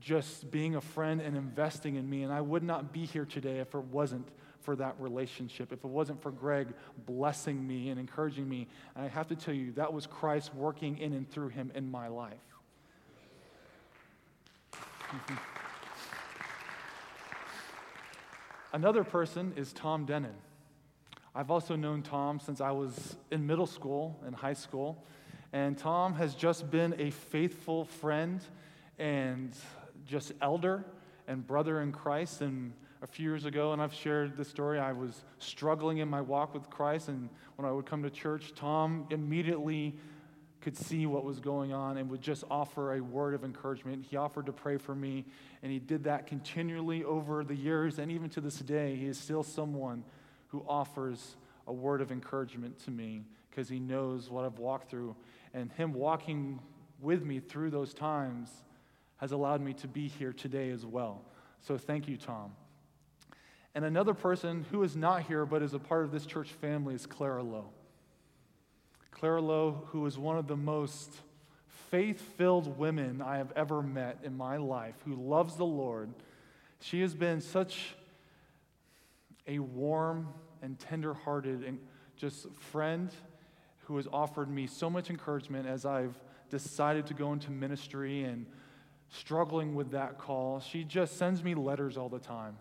just 0.00 0.50
being 0.50 0.76
a 0.76 0.80
friend 0.80 1.20
and 1.20 1.36
investing 1.36 1.96
in 1.96 2.08
me. 2.08 2.22
And 2.22 2.32
I 2.32 2.40
would 2.40 2.62
not 2.62 2.92
be 2.92 3.04
here 3.04 3.24
today 3.24 3.58
if 3.58 3.74
it 3.74 3.84
wasn't 3.84 4.28
for 4.60 4.76
that 4.76 4.94
relationship, 4.98 5.72
if 5.72 5.84
it 5.84 5.88
wasn't 5.88 6.22
for 6.22 6.30
Greg 6.30 6.68
blessing 7.06 7.66
me 7.66 7.88
and 7.90 7.98
encouraging 7.98 8.48
me. 8.48 8.68
And 8.94 9.04
I 9.04 9.08
have 9.08 9.28
to 9.28 9.36
tell 9.36 9.54
you, 9.54 9.72
that 9.72 9.92
was 9.92 10.06
Christ 10.06 10.54
working 10.54 10.98
in 10.98 11.12
and 11.12 11.28
through 11.30 11.48
him 11.48 11.72
in 11.74 11.90
my 11.90 12.08
life. 12.08 12.34
Another 18.72 19.04
person 19.04 19.54
is 19.56 19.72
Tom 19.72 20.04
Denon. 20.04 20.34
I've 21.34 21.50
also 21.50 21.76
known 21.76 22.02
Tom 22.02 22.40
since 22.40 22.60
I 22.60 22.70
was 22.72 23.16
in 23.30 23.46
middle 23.46 23.66
school 23.66 24.20
and 24.26 24.34
high 24.34 24.54
school. 24.54 25.04
And 25.52 25.78
Tom 25.78 26.14
has 26.14 26.34
just 26.34 26.70
been 26.70 26.94
a 26.98 27.10
faithful 27.10 27.86
friend 27.86 28.42
and 28.98 29.54
just 30.08 30.32
elder 30.40 30.84
and 31.28 31.46
brother 31.46 31.82
in 31.82 31.92
Christ. 31.92 32.40
And 32.40 32.72
a 33.02 33.06
few 33.06 33.24
years 33.24 33.44
ago, 33.44 33.72
and 33.72 33.80
I've 33.80 33.94
shared 33.94 34.36
this 34.36 34.48
story, 34.48 34.80
I 34.80 34.92
was 34.92 35.22
struggling 35.38 35.98
in 35.98 36.08
my 36.08 36.20
walk 36.20 36.54
with 36.54 36.68
Christ. 36.68 37.08
And 37.08 37.28
when 37.56 37.68
I 37.68 37.70
would 37.70 37.86
come 37.86 38.02
to 38.02 38.10
church, 38.10 38.54
Tom 38.56 39.06
immediately 39.10 39.94
could 40.60 40.76
see 40.76 41.06
what 41.06 41.24
was 41.24 41.38
going 41.38 41.72
on 41.72 41.98
and 41.98 42.10
would 42.10 42.20
just 42.20 42.42
offer 42.50 42.94
a 42.94 43.00
word 43.00 43.34
of 43.34 43.44
encouragement. 43.44 44.04
He 44.10 44.16
offered 44.16 44.46
to 44.46 44.52
pray 44.52 44.76
for 44.76 44.94
me, 44.94 45.24
and 45.62 45.70
he 45.70 45.78
did 45.78 46.04
that 46.04 46.26
continually 46.26 47.04
over 47.04 47.44
the 47.44 47.54
years. 47.54 48.00
And 48.00 48.10
even 48.10 48.28
to 48.30 48.40
this 48.40 48.56
day, 48.56 48.96
he 48.96 49.06
is 49.06 49.18
still 49.18 49.44
someone 49.44 50.02
who 50.48 50.64
offers 50.66 51.36
a 51.68 51.72
word 51.72 52.00
of 52.00 52.10
encouragement 52.10 52.82
to 52.84 52.90
me 52.90 53.22
because 53.50 53.68
he 53.68 53.78
knows 53.78 54.30
what 54.30 54.44
I've 54.44 54.58
walked 54.58 54.90
through. 54.90 55.14
And 55.54 55.70
him 55.72 55.92
walking 55.92 56.58
with 57.00 57.24
me 57.24 57.38
through 57.38 57.70
those 57.70 57.94
times 57.94 58.50
has 59.18 59.32
allowed 59.32 59.60
me 59.60 59.74
to 59.74 59.88
be 59.88 60.08
here 60.08 60.32
today 60.32 60.70
as 60.70 60.84
well. 60.84 61.22
So 61.60 61.76
thank 61.76 62.08
you, 62.08 62.16
Tom. 62.16 62.52
And 63.74 63.84
another 63.84 64.14
person 64.14 64.64
who 64.70 64.82
is 64.82 64.96
not 64.96 65.22
here 65.22 65.44
but 65.44 65.62
is 65.62 65.74
a 65.74 65.78
part 65.78 66.04
of 66.04 66.10
this 66.10 66.26
church 66.26 66.48
family 66.48 66.94
is 66.94 67.06
Clara 67.06 67.42
Lowe. 67.42 67.70
Clara 69.10 69.40
Lowe, 69.40 69.84
who 69.88 70.06
is 70.06 70.16
one 70.16 70.38
of 70.38 70.46
the 70.46 70.56
most 70.56 71.12
faith 71.90 72.20
filled 72.36 72.78
women 72.78 73.22
I 73.22 73.38
have 73.38 73.52
ever 73.56 73.82
met 73.82 74.18
in 74.22 74.36
my 74.36 74.56
life, 74.56 74.94
who 75.04 75.14
loves 75.14 75.56
the 75.56 75.64
Lord. 75.64 76.10
She 76.80 77.00
has 77.00 77.14
been 77.14 77.40
such 77.40 77.94
a 79.46 79.58
warm 79.58 80.28
and 80.62 80.78
tender 80.78 81.14
hearted 81.14 81.64
and 81.64 81.78
just 82.16 82.52
friend 82.54 83.10
who 83.84 83.96
has 83.96 84.06
offered 84.12 84.50
me 84.50 84.66
so 84.66 84.90
much 84.90 85.08
encouragement 85.08 85.66
as 85.66 85.86
I've 85.86 86.18
decided 86.50 87.06
to 87.06 87.14
go 87.14 87.32
into 87.32 87.50
ministry 87.50 88.24
and 88.24 88.46
struggling 89.10 89.74
with 89.74 89.92
that 89.92 90.18
call. 90.18 90.60
She 90.60 90.84
just 90.84 91.16
sends 91.16 91.42
me 91.42 91.54
letters 91.54 91.96
all 91.96 92.08
the 92.08 92.18
time, 92.18 92.56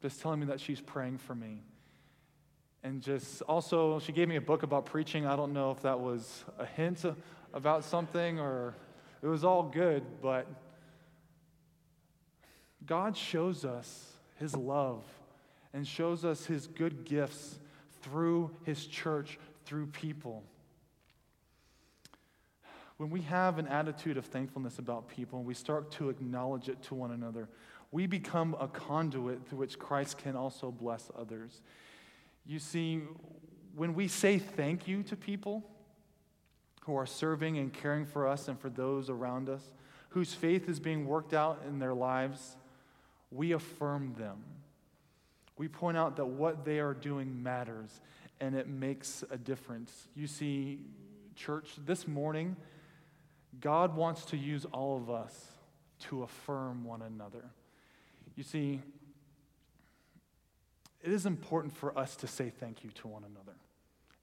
just 0.00 0.20
telling 0.20 0.40
me 0.40 0.46
that 0.46 0.60
she's 0.60 0.80
praying 0.80 1.18
for 1.18 1.34
me. 1.34 1.62
And 2.84 3.00
just 3.00 3.42
also, 3.42 4.00
she 4.00 4.12
gave 4.12 4.28
me 4.28 4.36
a 4.36 4.40
book 4.40 4.62
about 4.62 4.86
preaching. 4.86 5.26
I 5.26 5.36
don't 5.36 5.52
know 5.52 5.70
if 5.70 5.82
that 5.82 6.00
was 6.00 6.44
a 6.58 6.66
hint 6.66 7.04
about 7.52 7.84
something 7.84 8.40
or 8.40 8.74
it 9.22 9.26
was 9.26 9.44
all 9.44 9.62
good, 9.62 10.02
but 10.20 10.46
God 12.84 13.16
shows 13.16 13.64
us 13.64 14.12
his 14.36 14.56
love 14.56 15.04
and 15.72 15.86
shows 15.86 16.24
us 16.24 16.44
his 16.44 16.66
good 16.66 17.04
gifts 17.04 17.60
through 18.02 18.50
his 18.64 18.86
church, 18.86 19.38
through 19.64 19.86
people. 19.86 20.42
When 23.02 23.10
we 23.10 23.22
have 23.22 23.58
an 23.58 23.66
attitude 23.66 24.16
of 24.16 24.26
thankfulness 24.26 24.78
about 24.78 25.08
people 25.08 25.40
and 25.40 25.44
we 25.44 25.54
start 25.54 25.90
to 25.94 26.08
acknowledge 26.08 26.68
it 26.68 26.80
to 26.84 26.94
one 26.94 27.10
another, 27.10 27.48
we 27.90 28.06
become 28.06 28.54
a 28.60 28.68
conduit 28.68 29.44
through 29.44 29.58
which 29.58 29.76
Christ 29.76 30.18
can 30.18 30.36
also 30.36 30.70
bless 30.70 31.10
others. 31.18 31.62
You 32.46 32.60
see, 32.60 33.00
when 33.74 33.94
we 33.94 34.06
say 34.06 34.38
thank 34.38 34.86
you 34.86 35.02
to 35.02 35.16
people 35.16 35.64
who 36.82 36.94
are 36.94 37.04
serving 37.04 37.58
and 37.58 37.72
caring 37.72 38.06
for 38.06 38.28
us 38.28 38.46
and 38.46 38.56
for 38.56 38.70
those 38.70 39.10
around 39.10 39.48
us, 39.48 39.68
whose 40.10 40.32
faith 40.32 40.68
is 40.68 40.78
being 40.78 41.04
worked 41.04 41.34
out 41.34 41.60
in 41.66 41.80
their 41.80 41.94
lives, 41.94 42.56
we 43.32 43.50
affirm 43.50 44.14
them. 44.16 44.44
We 45.58 45.66
point 45.66 45.96
out 45.96 46.14
that 46.18 46.26
what 46.26 46.64
they 46.64 46.78
are 46.78 46.94
doing 46.94 47.42
matters 47.42 48.00
and 48.40 48.54
it 48.54 48.68
makes 48.68 49.24
a 49.28 49.36
difference. 49.36 50.06
You 50.14 50.28
see, 50.28 50.78
church, 51.34 51.72
this 51.84 52.06
morning, 52.06 52.54
God 53.60 53.96
wants 53.96 54.24
to 54.26 54.36
use 54.36 54.64
all 54.72 54.96
of 54.96 55.10
us 55.10 55.48
to 56.00 56.22
affirm 56.22 56.84
one 56.84 57.02
another. 57.02 57.44
You 58.34 58.42
see, 58.42 58.80
it 61.02 61.12
is 61.12 61.26
important 61.26 61.76
for 61.76 61.96
us 61.98 62.16
to 62.16 62.26
say 62.26 62.50
thank 62.50 62.84
you 62.84 62.90
to 62.90 63.08
one 63.08 63.24
another. 63.24 63.56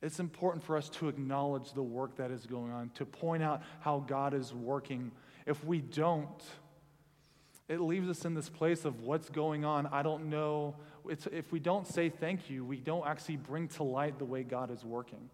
It's 0.02 0.20
important 0.20 0.64
for 0.64 0.78
us 0.78 0.90
to 0.90 1.10
acknowledge 1.10 1.74
the 1.74 1.84
work 1.84 2.16
that 2.18 2.32
is 2.32 2.46
going 2.46 2.72
on, 2.72 2.90
to 2.96 3.06
point 3.06 3.44
out 3.44 3.62
how 3.82 4.00
God 4.00 4.34
is 4.34 4.54
working. 4.54 5.12
If 5.46 5.64
we 5.66 5.80
don't, 5.80 6.44
it 7.68 7.82
leaves 7.82 8.08
us 8.08 8.24
in 8.24 8.34
this 8.34 8.50
place 8.50 8.86
of 8.86 9.02
what's 9.02 9.30
going 9.30 9.66
on. 9.66 9.88
I 9.88 10.02
don't 10.02 10.30
know. 10.30 10.76
It's, 11.08 11.28
if 11.28 11.52
we 11.52 11.60
don't 11.60 11.86
say 11.86 12.10
thank 12.10 12.50
you, 12.50 12.64
we 12.64 12.78
don't 12.78 13.06
actually 13.06 13.38
bring 13.38 13.68
to 13.70 13.84
light 13.84 14.18
the 14.18 14.26
way 14.26 14.44
God 14.44 14.72
is 14.72 14.86
working. 14.86 15.30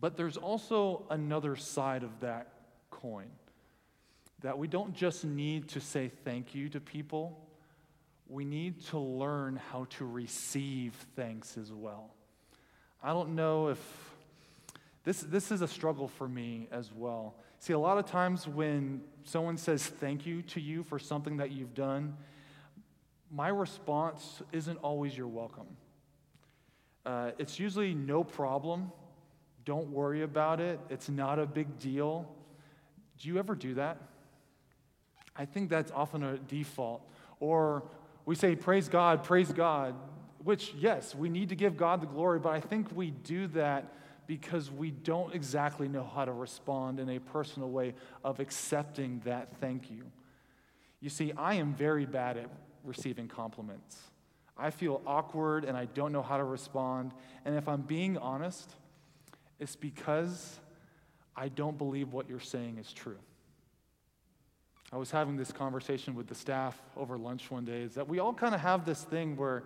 But 0.00 0.16
there's 0.16 0.36
also 0.36 1.04
another 1.10 1.56
side 1.56 2.04
of 2.04 2.20
that 2.20 2.53
coin 3.04 3.28
that 4.40 4.56
we 4.56 4.66
don't 4.66 4.94
just 4.94 5.26
need 5.26 5.68
to 5.68 5.78
say 5.78 6.10
thank 6.24 6.54
you 6.54 6.70
to 6.70 6.80
people, 6.80 7.38
we 8.28 8.46
need 8.46 8.82
to 8.86 8.98
learn 8.98 9.60
how 9.70 9.86
to 9.90 10.06
receive 10.06 10.94
thanks 11.14 11.58
as 11.58 11.70
well. 11.70 12.14
I 13.02 13.12
don't 13.12 13.34
know 13.34 13.68
if 13.68 13.78
this, 15.04 15.20
this 15.20 15.52
is 15.52 15.60
a 15.60 15.68
struggle 15.68 16.08
for 16.08 16.26
me 16.26 16.66
as 16.72 16.92
well. 16.94 17.34
See, 17.58 17.74
a 17.74 17.78
lot 17.78 17.98
of 17.98 18.06
times 18.06 18.48
when 18.48 19.02
someone 19.24 19.58
says 19.58 19.86
thank 19.86 20.24
you 20.24 20.40
to 20.42 20.60
you 20.60 20.82
for 20.82 20.98
something 20.98 21.36
that 21.36 21.50
you've 21.50 21.74
done, 21.74 22.16
my 23.30 23.48
response 23.48 24.42
isn't 24.50 24.78
always 24.78 25.14
you're 25.14 25.26
welcome. 25.26 25.76
Uh, 27.04 27.32
it's 27.38 27.60
usually 27.60 27.92
no 27.92 28.24
problem. 28.24 28.90
Don't 29.66 29.90
worry 29.90 30.22
about 30.22 30.58
it. 30.58 30.80
It's 30.88 31.10
not 31.10 31.38
a 31.38 31.44
big 31.44 31.78
deal. 31.78 32.34
Do 33.18 33.28
you 33.28 33.38
ever 33.38 33.54
do 33.54 33.74
that? 33.74 33.98
I 35.36 35.44
think 35.44 35.70
that's 35.70 35.90
often 35.92 36.22
a 36.22 36.38
default. 36.38 37.02
Or 37.40 37.82
we 38.24 38.34
say, 38.34 38.56
Praise 38.56 38.88
God, 38.88 39.24
praise 39.24 39.52
God, 39.52 39.94
which, 40.42 40.74
yes, 40.78 41.14
we 41.14 41.28
need 41.28 41.48
to 41.48 41.56
give 41.56 41.76
God 41.76 42.00
the 42.00 42.06
glory, 42.06 42.38
but 42.38 42.50
I 42.50 42.60
think 42.60 42.88
we 42.94 43.10
do 43.10 43.46
that 43.48 43.92
because 44.26 44.70
we 44.70 44.90
don't 44.90 45.34
exactly 45.34 45.88
know 45.88 46.08
how 46.14 46.24
to 46.24 46.32
respond 46.32 46.98
in 46.98 47.10
a 47.10 47.18
personal 47.18 47.70
way 47.70 47.94
of 48.22 48.40
accepting 48.40 49.20
that 49.24 49.56
thank 49.60 49.90
you. 49.90 50.04
You 51.00 51.10
see, 51.10 51.32
I 51.36 51.54
am 51.54 51.74
very 51.74 52.06
bad 52.06 52.38
at 52.38 52.48
receiving 52.84 53.28
compliments. 53.28 53.98
I 54.56 54.70
feel 54.70 55.02
awkward 55.06 55.64
and 55.64 55.76
I 55.76 55.86
don't 55.86 56.12
know 56.12 56.22
how 56.22 56.38
to 56.38 56.44
respond. 56.44 57.12
And 57.44 57.56
if 57.56 57.68
I'm 57.68 57.82
being 57.82 58.16
honest, 58.16 58.70
it's 59.58 59.76
because 59.76 60.58
I 61.36 61.48
don't 61.48 61.76
believe 61.76 62.12
what 62.12 62.28
you're 62.28 62.40
saying 62.40 62.78
is 62.78 62.92
true. 62.92 63.18
I 64.92 64.96
was 64.96 65.10
having 65.10 65.36
this 65.36 65.50
conversation 65.50 66.14
with 66.14 66.28
the 66.28 66.34
staff 66.34 66.80
over 66.96 67.18
lunch 67.18 67.50
one 67.50 67.64
day 67.64 67.82
is 67.82 67.94
that 67.94 68.08
we 68.08 68.20
all 68.20 68.32
kind 68.32 68.54
of 68.54 68.60
have 68.60 68.84
this 68.84 69.02
thing 69.02 69.36
where 69.36 69.64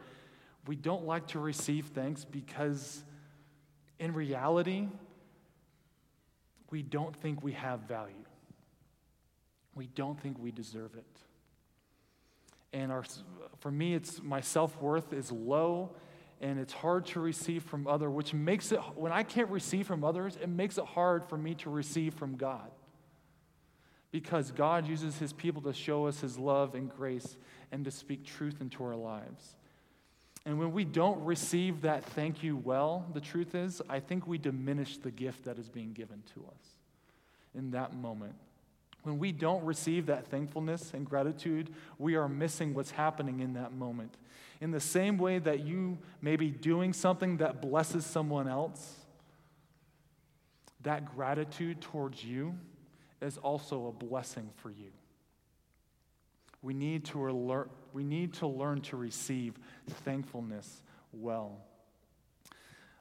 we 0.66 0.74
don't 0.74 1.04
like 1.04 1.26
to 1.28 1.38
receive 1.38 1.86
thanks 1.86 2.24
because 2.24 3.02
in 3.98 4.14
reality, 4.14 4.88
we 6.70 6.82
don't 6.82 7.14
think 7.16 7.42
we 7.42 7.52
have 7.52 7.80
value. 7.80 8.14
We 9.74 9.86
don't 9.88 10.18
think 10.20 10.38
we 10.38 10.50
deserve 10.50 10.94
it. 10.94 11.04
And 12.72 12.92
our, 12.92 13.04
for 13.60 13.70
me, 13.70 13.94
it's 13.94 14.22
my 14.22 14.40
self 14.40 14.80
worth 14.80 15.12
is 15.12 15.32
low 15.32 15.90
and 16.40 16.58
it's 16.58 16.72
hard 16.72 17.06
to 17.06 17.20
receive 17.20 17.64
from 17.64 17.86
other, 17.86 18.10
which 18.10 18.32
makes 18.32 18.70
it, 18.72 18.78
when 18.94 19.12
I 19.12 19.22
can't 19.22 19.48
receive 19.48 19.86
from 19.86 20.04
others, 20.04 20.38
it 20.40 20.48
makes 20.48 20.78
it 20.78 20.84
hard 20.84 21.24
for 21.28 21.36
me 21.36 21.54
to 21.56 21.70
receive 21.70 22.14
from 22.14 22.36
God. 22.36 22.70
Because 24.10 24.52
God 24.52 24.86
uses 24.86 25.18
his 25.18 25.32
people 25.32 25.62
to 25.62 25.72
show 25.72 26.06
us 26.06 26.20
his 26.20 26.38
love 26.38 26.74
and 26.74 26.88
grace 26.88 27.36
and 27.72 27.84
to 27.84 27.90
speak 27.90 28.24
truth 28.24 28.60
into 28.60 28.82
our 28.84 28.96
lives. 28.96 29.54
And 30.46 30.58
when 30.58 30.72
we 30.72 30.84
don't 30.84 31.22
receive 31.24 31.82
that 31.82 32.04
thank 32.04 32.42
you 32.42 32.56
well, 32.56 33.04
the 33.12 33.20
truth 33.20 33.54
is, 33.54 33.82
I 33.88 34.00
think 34.00 34.26
we 34.26 34.38
diminish 34.38 34.96
the 34.96 35.10
gift 35.10 35.44
that 35.44 35.58
is 35.58 35.68
being 35.68 35.92
given 35.92 36.22
to 36.34 36.40
us 36.46 36.62
in 37.54 37.72
that 37.72 37.94
moment. 37.94 38.34
When 39.02 39.18
we 39.18 39.32
don't 39.32 39.64
receive 39.64 40.06
that 40.06 40.26
thankfulness 40.28 40.92
and 40.94 41.04
gratitude, 41.04 41.74
we 41.98 42.14
are 42.14 42.28
missing 42.28 42.74
what's 42.74 42.90
happening 42.90 43.40
in 43.40 43.54
that 43.54 43.72
moment. 43.72 44.16
In 44.60 44.70
the 44.70 44.80
same 44.80 45.18
way 45.18 45.38
that 45.38 45.60
you 45.60 45.98
may 46.20 46.36
be 46.36 46.50
doing 46.50 46.92
something 46.92 47.36
that 47.36 47.62
blesses 47.62 48.04
someone 48.04 48.48
else, 48.48 48.94
that 50.82 51.14
gratitude 51.14 51.80
towards 51.80 52.24
you 52.24 52.54
is 53.20 53.38
also 53.38 53.86
a 53.86 53.92
blessing 53.92 54.50
for 54.56 54.70
you. 54.70 54.90
We 56.60 56.74
need 56.74 57.04
to, 57.06 57.28
alert, 57.28 57.70
we 57.92 58.02
need 58.02 58.34
to 58.34 58.46
learn 58.48 58.80
to 58.82 58.96
receive 58.96 59.54
thankfulness 59.88 60.82
well. 61.12 61.58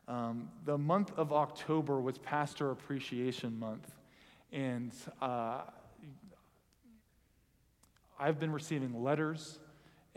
Um, 0.07 0.49
the 0.63 0.77
month 0.77 1.11
of 1.17 1.33
October 1.33 1.99
was 1.99 2.17
Pastor 2.17 2.71
Appreciation 2.71 3.59
Month, 3.59 3.91
and 4.53 4.93
uh, 5.21 5.61
I've 8.19 8.39
been 8.39 8.53
receiving 8.53 9.03
letters 9.03 9.59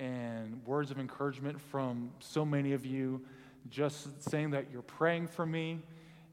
and 0.00 0.64
words 0.64 0.90
of 0.90 0.98
encouragement 0.98 1.60
from 1.60 2.10
so 2.18 2.44
many 2.44 2.72
of 2.72 2.86
you, 2.86 3.20
just 3.68 4.28
saying 4.30 4.50
that 4.50 4.66
you're 4.72 4.82
praying 4.82 5.28
for 5.28 5.44
me 5.44 5.78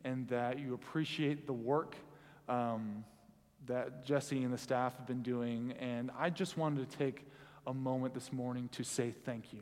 and 0.05 0.27
that 0.29 0.57
you 0.57 0.73
appreciate 0.73 1.45
the 1.45 1.53
work 1.53 1.95
um, 2.47 3.03
that 3.65 4.05
Jesse 4.05 4.41
and 4.43 4.53
the 4.53 4.57
staff 4.57 4.95
have 4.95 5.05
been 5.05 5.21
doing. 5.21 5.73
And 5.79 6.09
I 6.17 6.29
just 6.29 6.57
wanted 6.57 6.89
to 6.89 6.97
take 6.97 7.25
a 7.67 7.73
moment 7.73 8.13
this 8.13 8.31
morning 8.31 8.69
to 8.71 8.83
say 8.83 9.13
thank 9.25 9.51
you. 9.51 9.59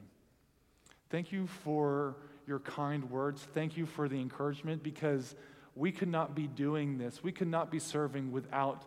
Thank 1.09 1.31
you 1.31 1.47
for 1.47 2.15
your 2.45 2.59
kind 2.59 3.09
words. 3.09 3.41
Thank 3.53 3.75
you 3.75 3.87
for 3.87 4.07
the 4.07 4.19
encouragement 4.21 4.83
because 4.83 5.35
we 5.75 5.91
could 5.91 6.07
not 6.07 6.35
be 6.35 6.47
doing 6.47 6.99
this, 6.99 7.23
we 7.23 7.31
could 7.31 7.49
not 7.49 7.71
be 7.71 7.79
serving 7.79 8.31
without 8.31 8.85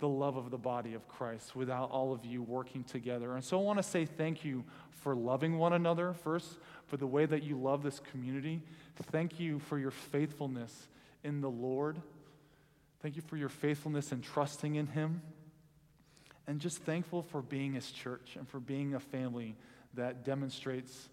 the 0.00 0.08
love 0.08 0.36
of 0.36 0.50
the 0.50 0.58
body 0.58 0.94
of 0.94 1.06
Christ 1.06 1.54
without 1.54 1.90
all 1.90 2.12
of 2.12 2.24
you 2.24 2.42
working 2.42 2.82
together. 2.84 3.34
And 3.34 3.44
so 3.44 3.58
I 3.58 3.62
want 3.62 3.78
to 3.78 3.82
say 3.82 4.04
thank 4.04 4.44
you 4.44 4.64
for 4.90 5.14
loving 5.14 5.58
one 5.58 5.72
another 5.72 6.12
first, 6.12 6.58
for 6.86 6.96
the 6.96 7.06
way 7.06 7.26
that 7.26 7.42
you 7.42 7.56
love 7.56 7.82
this 7.82 8.00
community. 8.00 8.62
Thank 9.10 9.38
you 9.38 9.58
for 9.60 9.78
your 9.78 9.90
faithfulness 9.90 10.88
in 11.22 11.40
the 11.40 11.50
Lord. 11.50 12.00
Thank 13.02 13.16
you 13.16 13.22
for 13.22 13.36
your 13.36 13.48
faithfulness 13.48 14.12
and 14.12 14.22
trusting 14.22 14.74
in 14.74 14.86
Him. 14.86 15.22
And 16.46 16.60
just 16.60 16.78
thankful 16.78 17.22
for 17.22 17.42
being 17.42 17.74
His 17.74 17.90
church 17.90 18.36
and 18.36 18.48
for 18.48 18.58
being 18.58 18.94
a 18.94 19.00
family 19.00 19.56
that 19.94 20.24
demonstrates 20.24 21.08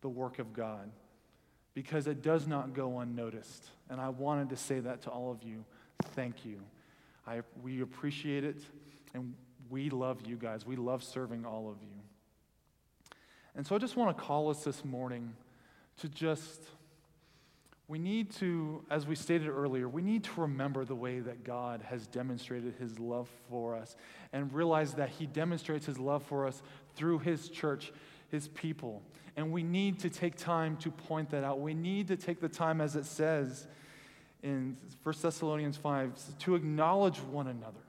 the 0.00 0.08
work 0.08 0.38
of 0.38 0.52
God 0.52 0.90
because 1.74 2.06
it 2.06 2.22
does 2.22 2.46
not 2.46 2.74
go 2.74 2.98
unnoticed. 2.98 3.64
And 3.88 4.00
I 4.00 4.10
wanted 4.10 4.50
to 4.50 4.56
say 4.56 4.80
that 4.80 5.02
to 5.02 5.10
all 5.10 5.30
of 5.30 5.42
you. 5.42 5.64
Thank 6.14 6.44
you. 6.44 6.60
I, 7.26 7.42
we 7.62 7.82
appreciate 7.82 8.44
it, 8.44 8.62
and 9.14 9.34
we 9.70 9.90
love 9.90 10.26
you 10.26 10.36
guys. 10.36 10.66
We 10.66 10.76
love 10.76 11.02
serving 11.02 11.46
all 11.46 11.68
of 11.68 11.82
you. 11.82 11.88
And 13.54 13.66
so 13.66 13.74
I 13.74 13.78
just 13.78 13.96
want 13.96 14.16
to 14.16 14.22
call 14.22 14.50
us 14.50 14.64
this 14.64 14.84
morning 14.84 15.34
to 16.00 16.08
just, 16.08 16.62
we 17.86 17.98
need 17.98 18.32
to, 18.36 18.82
as 18.90 19.06
we 19.06 19.14
stated 19.14 19.48
earlier, 19.48 19.88
we 19.88 20.02
need 20.02 20.24
to 20.24 20.40
remember 20.40 20.84
the 20.84 20.94
way 20.94 21.20
that 21.20 21.44
God 21.44 21.82
has 21.82 22.06
demonstrated 22.06 22.74
his 22.78 22.98
love 22.98 23.28
for 23.50 23.76
us 23.76 23.94
and 24.32 24.52
realize 24.52 24.94
that 24.94 25.10
he 25.10 25.26
demonstrates 25.26 25.86
his 25.86 25.98
love 25.98 26.22
for 26.22 26.46
us 26.46 26.62
through 26.96 27.18
his 27.20 27.48
church, 27.48 27.92
his 28.30 28.48
people. 28.48 29.02
And 29.36 29.52
we 29.52 29.62
need 29.62 29.98
to 30.00 30.10
take 30.10 30.36
time 30.36 30.76
to 30.78 30.90
point 30.90 31.30
that 31.30 31.44
out. 31.44 31.60
We 31.60 31.74
need 31.74 32.08
to 32.08 32.16
take 32.16 32.40
the 32.40 32.48
time, 32.48 32.80
as 32.80 32.96
it 32.96 33.04
says, 33.04 33.66
in 34.42 34.76
1 35.02 35.14
Thessalonians 35.20 35.76
5 35.76 36.38
to 36.40 36.54
acknowledge 36.54 37.18
one 37.18 37.48
another. 37.48 37.80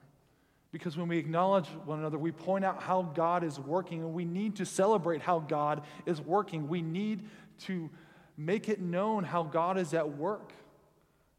Because 0.70 0.96
when 0.96 1.06
we 1.08 1.18
acknowledge 1.18 1.68
one 1.84 2.00
another, 2.00 2.18
we 2.18 2.32
point 2.32 2.64
out 2.64 2.82
how 2.82 3.02
God 3.02 3.44
is 3.44 3.60
working, 3.60 4.00
and 4.00 4.12
we 4.12 4.24
need 4.24 4.56
to 4.56 4.66
celebrate 4.66 5.20
how 5.22 5.38
God 5.38 5.82
is 6.04 6.20
working. 6.20 6.68
We 6.68 6.82
need 6.82 7.28
to 7.60 7.88
make 8.36 8.68
it 8.68 8.80
known 8.80 9.22
how 9.22 9.44
God 9.44 9.78
is 9.78 9.94
at 9.94 10.16
work. 10.16 10.52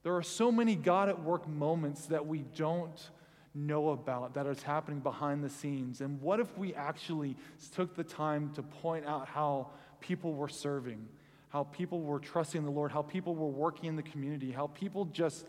There 0.04 0.16
are 0.16 0.24
so 0.24 0.52
many 0.52 0.76
God 0.76 1.10
at 1.10 1.22
work 1.22 1.48
moments 1.50 2.06
that 2.06 2.26
we 2.26 2.40
don't 2.56 3.10
know 3.54 3.90
about 3.90 4.36
that 4.36 4.46
is 4.46 4.62
happening 4.62 5.00
behind 5.00 5.44
the 5.44 5.50
scenes. 5.50 6.02
And 6.02 6.22
what 6.22 6.40
if 6.40 6.58
we 6.58 6.74
actually 6.74 7.36
took 7.74 7.96
the 7.96 8.04
time 8.04 8.52
to 8.54 8.64
point 8.64 9.06
out 9.06 9.28
how 9.28 9.72
people 10.00 10.34
were 10.34 10.50
serving? 10.50 11.08
How 11.56 11.64
people 11.64 12.02
were 12.02 12.20
trusting 12.20 12.66
the 12.66 12.70
Lord, 12.70 12.92
how 12.92 13.02
people 13.02 13.34
were 13.34 13.48
working 13.48 13.86
in 13.88 13.96
the 13.96 14.04
community, 14.04 14.52
how 14.52 14.68
people 14.68 15.06
just 15.06 15.46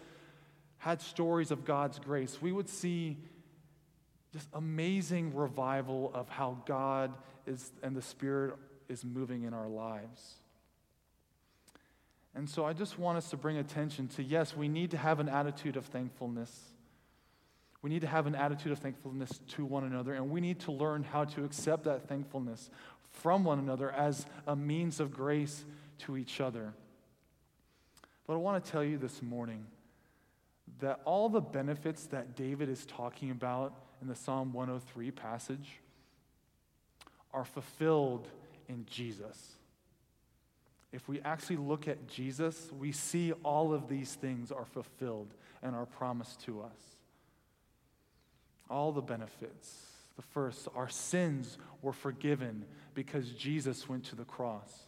had 0.79 1.03
stories 1.03 1.51
of 1.51 1.65
God's 1.65 1.99
grace, 1.99 2.41
we 2.41 2.53
would 2.53 2.69
see 2.69 3.19
just 4.33 4.49
amazing 4.53 5.35
revival 5.35 6.13
of 6.15 6.29
how 6.29 6.59
God 6.65 7.13
is 7.45 7.73
and 7.83 7.97
the 7.97 8.03
Spirit 8.03 8.55
is 8.89 9.05
moving 9.05 9.43
in 9.43 9.53
our 9.53 9.67
lives. 9.67 10.37
And 12.37 12.49
so 12.49 12.65
I 12.65 12.73
just 12.73 13.01
want 13.01 13.19
us 13.19 13.31
to 13.31 13.37
bring 13.37 13.57
attention 13.57 14.07
to 14.11 14.23
yes, 14.23 14.57
we 14.57 14.69
need 14.69 14.93
to 14.93 14.99
have 14.99 15.19
an 15.19 15.29
attitude 15.29 15.77
of 15.77 15.87
thankfulness. 15.87 16.57
We 17.83 17.91
need 17.91 18.03
to 18.03 18.07
have 18.07 18.29
an 18.29 18.37
attitude 18.37 18.71
of 18.71 18.79
thankfulness 18.79 19.41
to 19.57 19.65
one 19.65 19.83
another, 19.83 20.15
and 20.15 20.31
we 20.31 20.41
need 20.41 20.61
to 20.61 20.71
learn 20.71 21.03
how 21.03 21.25
to 21.25 21.43
accept 21.45 21.83
that 21.83 22.07
thankfulness 22.07 22.71
from 23.11 23.43
one 23.43 23.59
another 23.59 23.91
as 23.91 24.25
a 24.47 24.55
means 24.55 25.01
of 25.01 25.13
grace 25.13 25.65
to 26.01 26.17
each 26.17 26.41
other. 26.41 26.73
But 28.27 28.35
I 28.35 28.37
want 28.37 28.65
to 28.65 28.71
tell 28.71 28.85
you 28.85 28.99
this 28.99 29.23
morning 29.23 29.67
that 30.81 31.01
all 31.05 31.29
the 31.29 31.41
benefits 31.41 32.07
that 32.07 32.37
David 32.37 32.69
is 32.69 32.85
talking 32.87 33.31
about 33.31 33.75
in 34.03 34.09
the 34.09 34.15
Psalm 34.15 34.53
103 34.53 35.11
passage 35.13 35.81
are 37.33 37.45
fulfilled 37.45 38.29
in 38.69 38.85
Jesus. 38.87 39.57
If 40.93 41.09
we 41.09 41.21
actually 41.21 41.57
look 41.57 41.89
at 41.89 42.09
Jesus, 42.09 42.71
we 42.79 42.93
see 42.93 43.33
all 43.45 43.73
of 43.73 43.89
these 43.89 44.15
things 44.15 44.51
are 44.51 44.65
fulfilled 44.65 45.35
and 45.63 45.75
are 45.75 45.87
promised 45.87 46.41
to 46.43 46.63
us. 46.63 46.97
All 48.69 48.93
the 48.93 49.03
benefits. 49.03 49.87
The 50.17 50.23
first, 50.23 50.69
our 50.75 50.89
sins 50.89 51.59
were 51.83 51.93
forgiven 51.93 52.65
because 52.95 53.31
Jesus 53.31 53.89
went 53.89 54.05
to 54.05 54.17
the 54.17 54.25
cross 54.25 54.87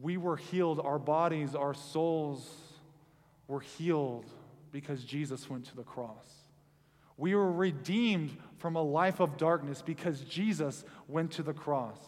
we 0.00 0.16
were 0.16 0.36
healed. 0.36 0.80
Our 0.80 0.98
bodies, 0.98 1.54
our 1.54 1.74
souls 1.74 2.48
were 3.46 3.60
healed 3.60 4.26
because 4.72 5.04
Jesus 5.04 5.48
went 5.48 5.66
to 5.66 5.76
the 5.76 5.82
cross. 5.82 6.26
We 7.16 7.34
were 7.34 7.52
redeemed 7.52 8.36
from 8.58 8.76
a 8.76 8.82
life 8.82 9.20
of 9.20 9.36
darkness 9.36 9.82
because 9.82 10.20
Jesus 10.22 10.84
went 11.06 11.32
to 11.32 11.42
the 11.42 11.52
cross. 11.52 11.98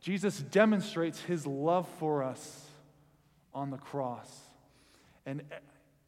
Jesus 0.00 0.38
demonstrates 0.38 1.20
his 1.20 1.46
love 1.46 1.88
for 1.98 2.22
us 2.22 2.66
on 3.54 3.70
the 3.70 3.78
cross, 3.78 4.30
and, 5.24 5.42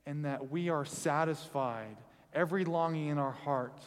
and 0.04 0.26
that 0.26 0.50
we 0.50 0.68
are 0.68 0.84
satisfied, 0.84 1.96
every 2.34 2.66
longing 2.66 3.08
in 3.08 3.18
our 3.18 3.32
heart, 3.32 3.80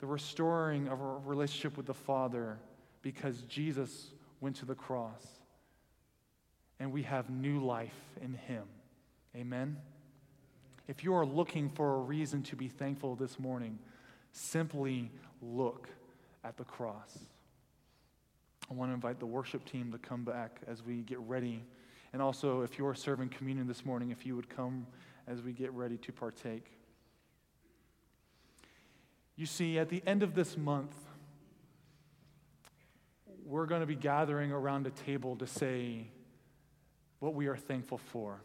the 0.00 0.06
restoring 0.06 0.88
of 0.88 1.00
our 1.00 1.18
relationship 1.20 1.78
with 1.78 1.86
the 1.86 1.94
Father 1.94 2.58
because 3.00 3.40
Jesus 3.42 4.10
went 4.40 4.56
to 4.56 4.66
the 4.66 4.74
cross 4.74 5.39
and 6.80 6.92
we 6.92 7.02
have 7.02 7.28
new 7.30 7.62
life 7.62 7.94
in 8.22 8.34
Him. 8.34 8.64
Amen? 9.36 9.76
If 10.88 11.04
you 11.04 11.14
are 11.14 11.24
looking 11.24 11.68
for 11.68 11.94
a 11.94 11.98
reason 11.98 12.42
to 12.44 12.56
be 12.56 12.66
thankful 12.66 13.14
this 13.14 13.38
morning, 13.38 13.78
simply 14.32 15.12
look 15.40 15.88
at 16.42 16.56
the 16.56 16.64
cross. 16.64 17.16
I 18.68 18.74
want 18.74 18.90
to 18.90 18.94
invite 18.94 19.20
the 19.20 19.26
worship 19.26 19.64
team 19.64 19.92
to 19.92 19.98
come 19.98 20.24
back 20.24 20.60
as 20.66 20.82
we 20.82 21.02
get 21.02 21.18
ready. 21.20 21.62
And 22.12 22.22
also, 22.22 22.62
if 22.62 22.78
you're 22.78 22.94
serving 22.94 23.28
communion 23.28 23.68
this 23.68 23.84
morning, 23.84 24.10
if 24.10 24.24
you 24.26 24.34
would 24.34 24.48
come 24.48 24.86
as 25.28 25.42
we 25.42 25.52
get 25.52 25.72
ready 25.72 25.96
to 25.98 26.12
partake. 26.12 26.66
You 29.36 29.46
see, 29.46 29.78
at 29.78 29.88
the 29.88 30.02
end 30.06 30.22
of 30.22 30.34
this 30.34 30.56
month, 30.56 30.94
we're 33.44 33.66
going 33.66 33.80
to 33.80 33.86
be 33.86 33.96
gathering 33.96 34.52
around 34.52 34.86
a 34.86 34.90
table 34.90 35.36
to 35.36 35.46
say, 35.46 36.08
what 37.20 37.34
we 37.34 37.46
are 37.46 37.56
thankful 37.56 37.98
for. 37.98 38.40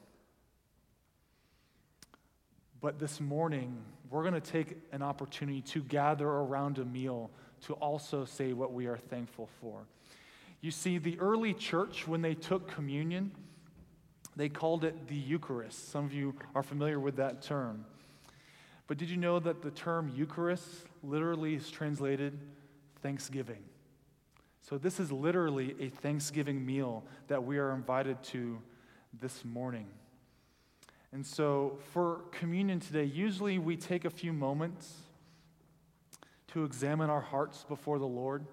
But 2.81 2.99
this 2.99 3.19
morning, 3.19 3.75
we're 4.09 4.21
going 4.21 4.39
to 4.39 4.39
take 4.39 4.77
an 4.91 5.01
opportunity 5.01 5.61
to 5.61 5.81
gather 5.81 6.27
around 6.27 6.77
a 6.77 6.85
meal 6.85 7.31
to 7.65 7.73
also 7.73 8.25
say 8.25 8.53
what 8.53 8.73
we 8.73 8.85
are 8.85 8.97
thankful 8.97 9.49
for. 9.59 9.87
You 10.61 10.71
see, 10.71 10.97
the 10.97 11.19
early 11.19 11.53
church, 11.53 12.07
when 12.07 12.21
they 12.21 12.35
took 12.35 12.67
communion, 12.67 13.31
they 14.35 14.49
called 14.49 14.83
it 14.83 15.07
the 15.07 15.15
Eucharist. 15.15 15.91
Some 15.91 16.05
of 16.05 16.13
you 16.13 16.35
are 16.53 16.63
familiar 16.63 16.99
with 16.99 17.15
that 17.15 17.41
term. 17.41 17.85
But 18.87 18.97
did 18.97 19.09
you 19.09 19.17
know 19.17 19.39
that 19.39 19.61
the 19.61 19.71
term 19.71 20.11
Eucharist 20.15 20.67
literally 21.01 21.55
is 21.55 21.71
translated 21.71 22.37
thanksgiving? 23.01 23.63
So, 24.67 24.79
this 24.79 24.99
is 24.99 25.11
literally 25.11 25.75
a 25.79 25.89
Thanksgiving 25.89 26.65
meal 26.65 27.03
that 27.27 27.43
we 27.43 27.59
are 27.59 27.71
invited 27.71 28.23
to 28.23 28.59
this 29.21 29.45
morning. 29.45 29.85
And 31.11 31.23
so, 31.23 31.77
for 31.93 32.21
communion 32.31 32.79
today, 32.79 33.03
usually 33.03 33.59
we 33.59 33.77
take 33.77 34.05
a 34.05 34.09
few 34.09 34.33
moments 34.33 34.91
to 36.47 36.63
examine 36.63 37.11
our 37.11 37.21
hearts 37.21 37.63
before 37.69 37.99
the 37.99 38.07
Lord, 38.07 38.43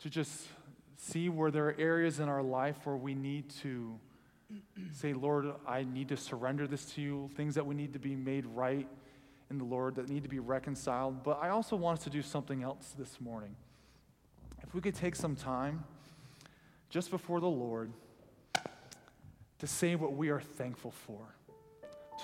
to 0.00 0.10
just 0.10 0.46
see 0.98 1.30
where 1.30 1.50
there 1.50 1.68
are 1.68 1.76
areas 1.78 2.20
in 2.20 2.28
our 2.28 2.42
life 2.42 2.76
where 2.84 2.96
we 2.96 3.14
need 3.14 3.48
to 3.62 3.98
say, 4.92 5.14
Lord, 5.14 5.54
I 5.66 5.84
need 5.84 6.08
to 6.10 6.18
surrender 6.18 6.66
this 6.66 6.84
to 6.96 7.00
you, 7.00 7.30
things 7.34 7.54
that 7.54 7.64
we 7.64 7.74
need 7.74 7.94
to 7.94 7.98
be 7.98 8.14
made 8.14 8.44
right 8.44 8.86
in 9.48 9.56
the 9.56 9.64
Lord, 9.64 9.94
that 9.94 10.10
need 10.10 10.24
to 10.24 10.28
be 10.28 10.38
reconciled. 10.38 11.22
But 11.24 11.38
I 11.42 11.48
also 11.48 11.76
want 11.76 12.00
us 12.00 12.04
to 12.04 12.10
do 12.10 12.20
something 12.20 12.62
else 12.62 12.94
this 12.98 13.22
morning. 13.22 13.56
If 14.72 14.76
we 14.76 14.80
could 14.80 14.94
take 14.94 15.16
some 15.16 15.36
time 15.36 15.84
just 16.88 17.10
before 17.10 17.40
the 17.40 17.46
Lord 17.46 17.92
to 19.58 19.66
say 19.66 19.96
what 19.96 20.14
we 20.14 20.30
are 20.30 20.40
thankful 20.40 20.92
for, 20.92 21.18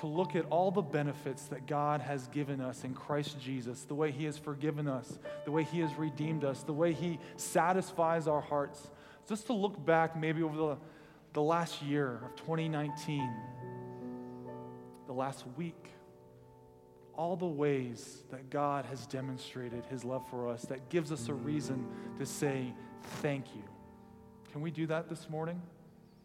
to 0.00 0.06
look 0.06 0.34
at 0.34 0.46
all 0.46 0.70
the 0.70 0.80
benefits 0.80 1.42
that 1.48 1.66
God 1.66 2.00
has 2.00 2.26
given 2.28 2.62
us 2.62 2.84
in 2.84 2.94
Christ 2.94 3.38
Jesus, 3.38 3.82
the 3.82 3.94
way 3.94 4.10
He 4.10 4.24
has 4.24 4.38
forgiven 4.38 4.88
us, 4.88 5.18
the 5.44 5.52
way 5.52 5.62
He 5.62 5.80
has 5.80 5.94
redeemed 5.98 6.42
us, 6.42 6.62
the 6.62 6.72
way 6.72 6.94
He 6.94 7.18
satisfies 7.36 8.26
our 8.26 8.40
hearts, 8.40 8.88
just 9.28 9.44
to 9.48 9.52
look 9.52 9.84
back 9.84 10.16
maybe 10.16 10.42
over 10.42 10.56
the, 10.56 10.76
the 11.34 11.42
last 11.42 11.82
year 11.82 12.18
of 12.24 12.34
2019, 12.36 13.30
the 15.06 15.12
last 15.12 15.44
week 15.58 15.90
all 17.18 17.34
the 17.34 17.44
ways 17.44 18.22
that 18.30 18.48
God 18.48 18.84
has 18.84 19.04
demonstrated 19.06 19.84
his 19.86 20.04
love 20.04 20.24
for 20.30 20.48
us 20.48 20.62
that 20.66 20.88
gives 20.88 21.10
us 21.10 21.28
a 21.28 21.34
reason 21.34 21.84
to 22.16 22.24
say 22.24 22.72
thank 23.20 23.56
you. 23.56 23.64
Can 24.52 24.60
we 24.60 24.70
do 24.70 24.86
that 24.86 25.08
this 25.08 25.28
morning? 25.28 25.60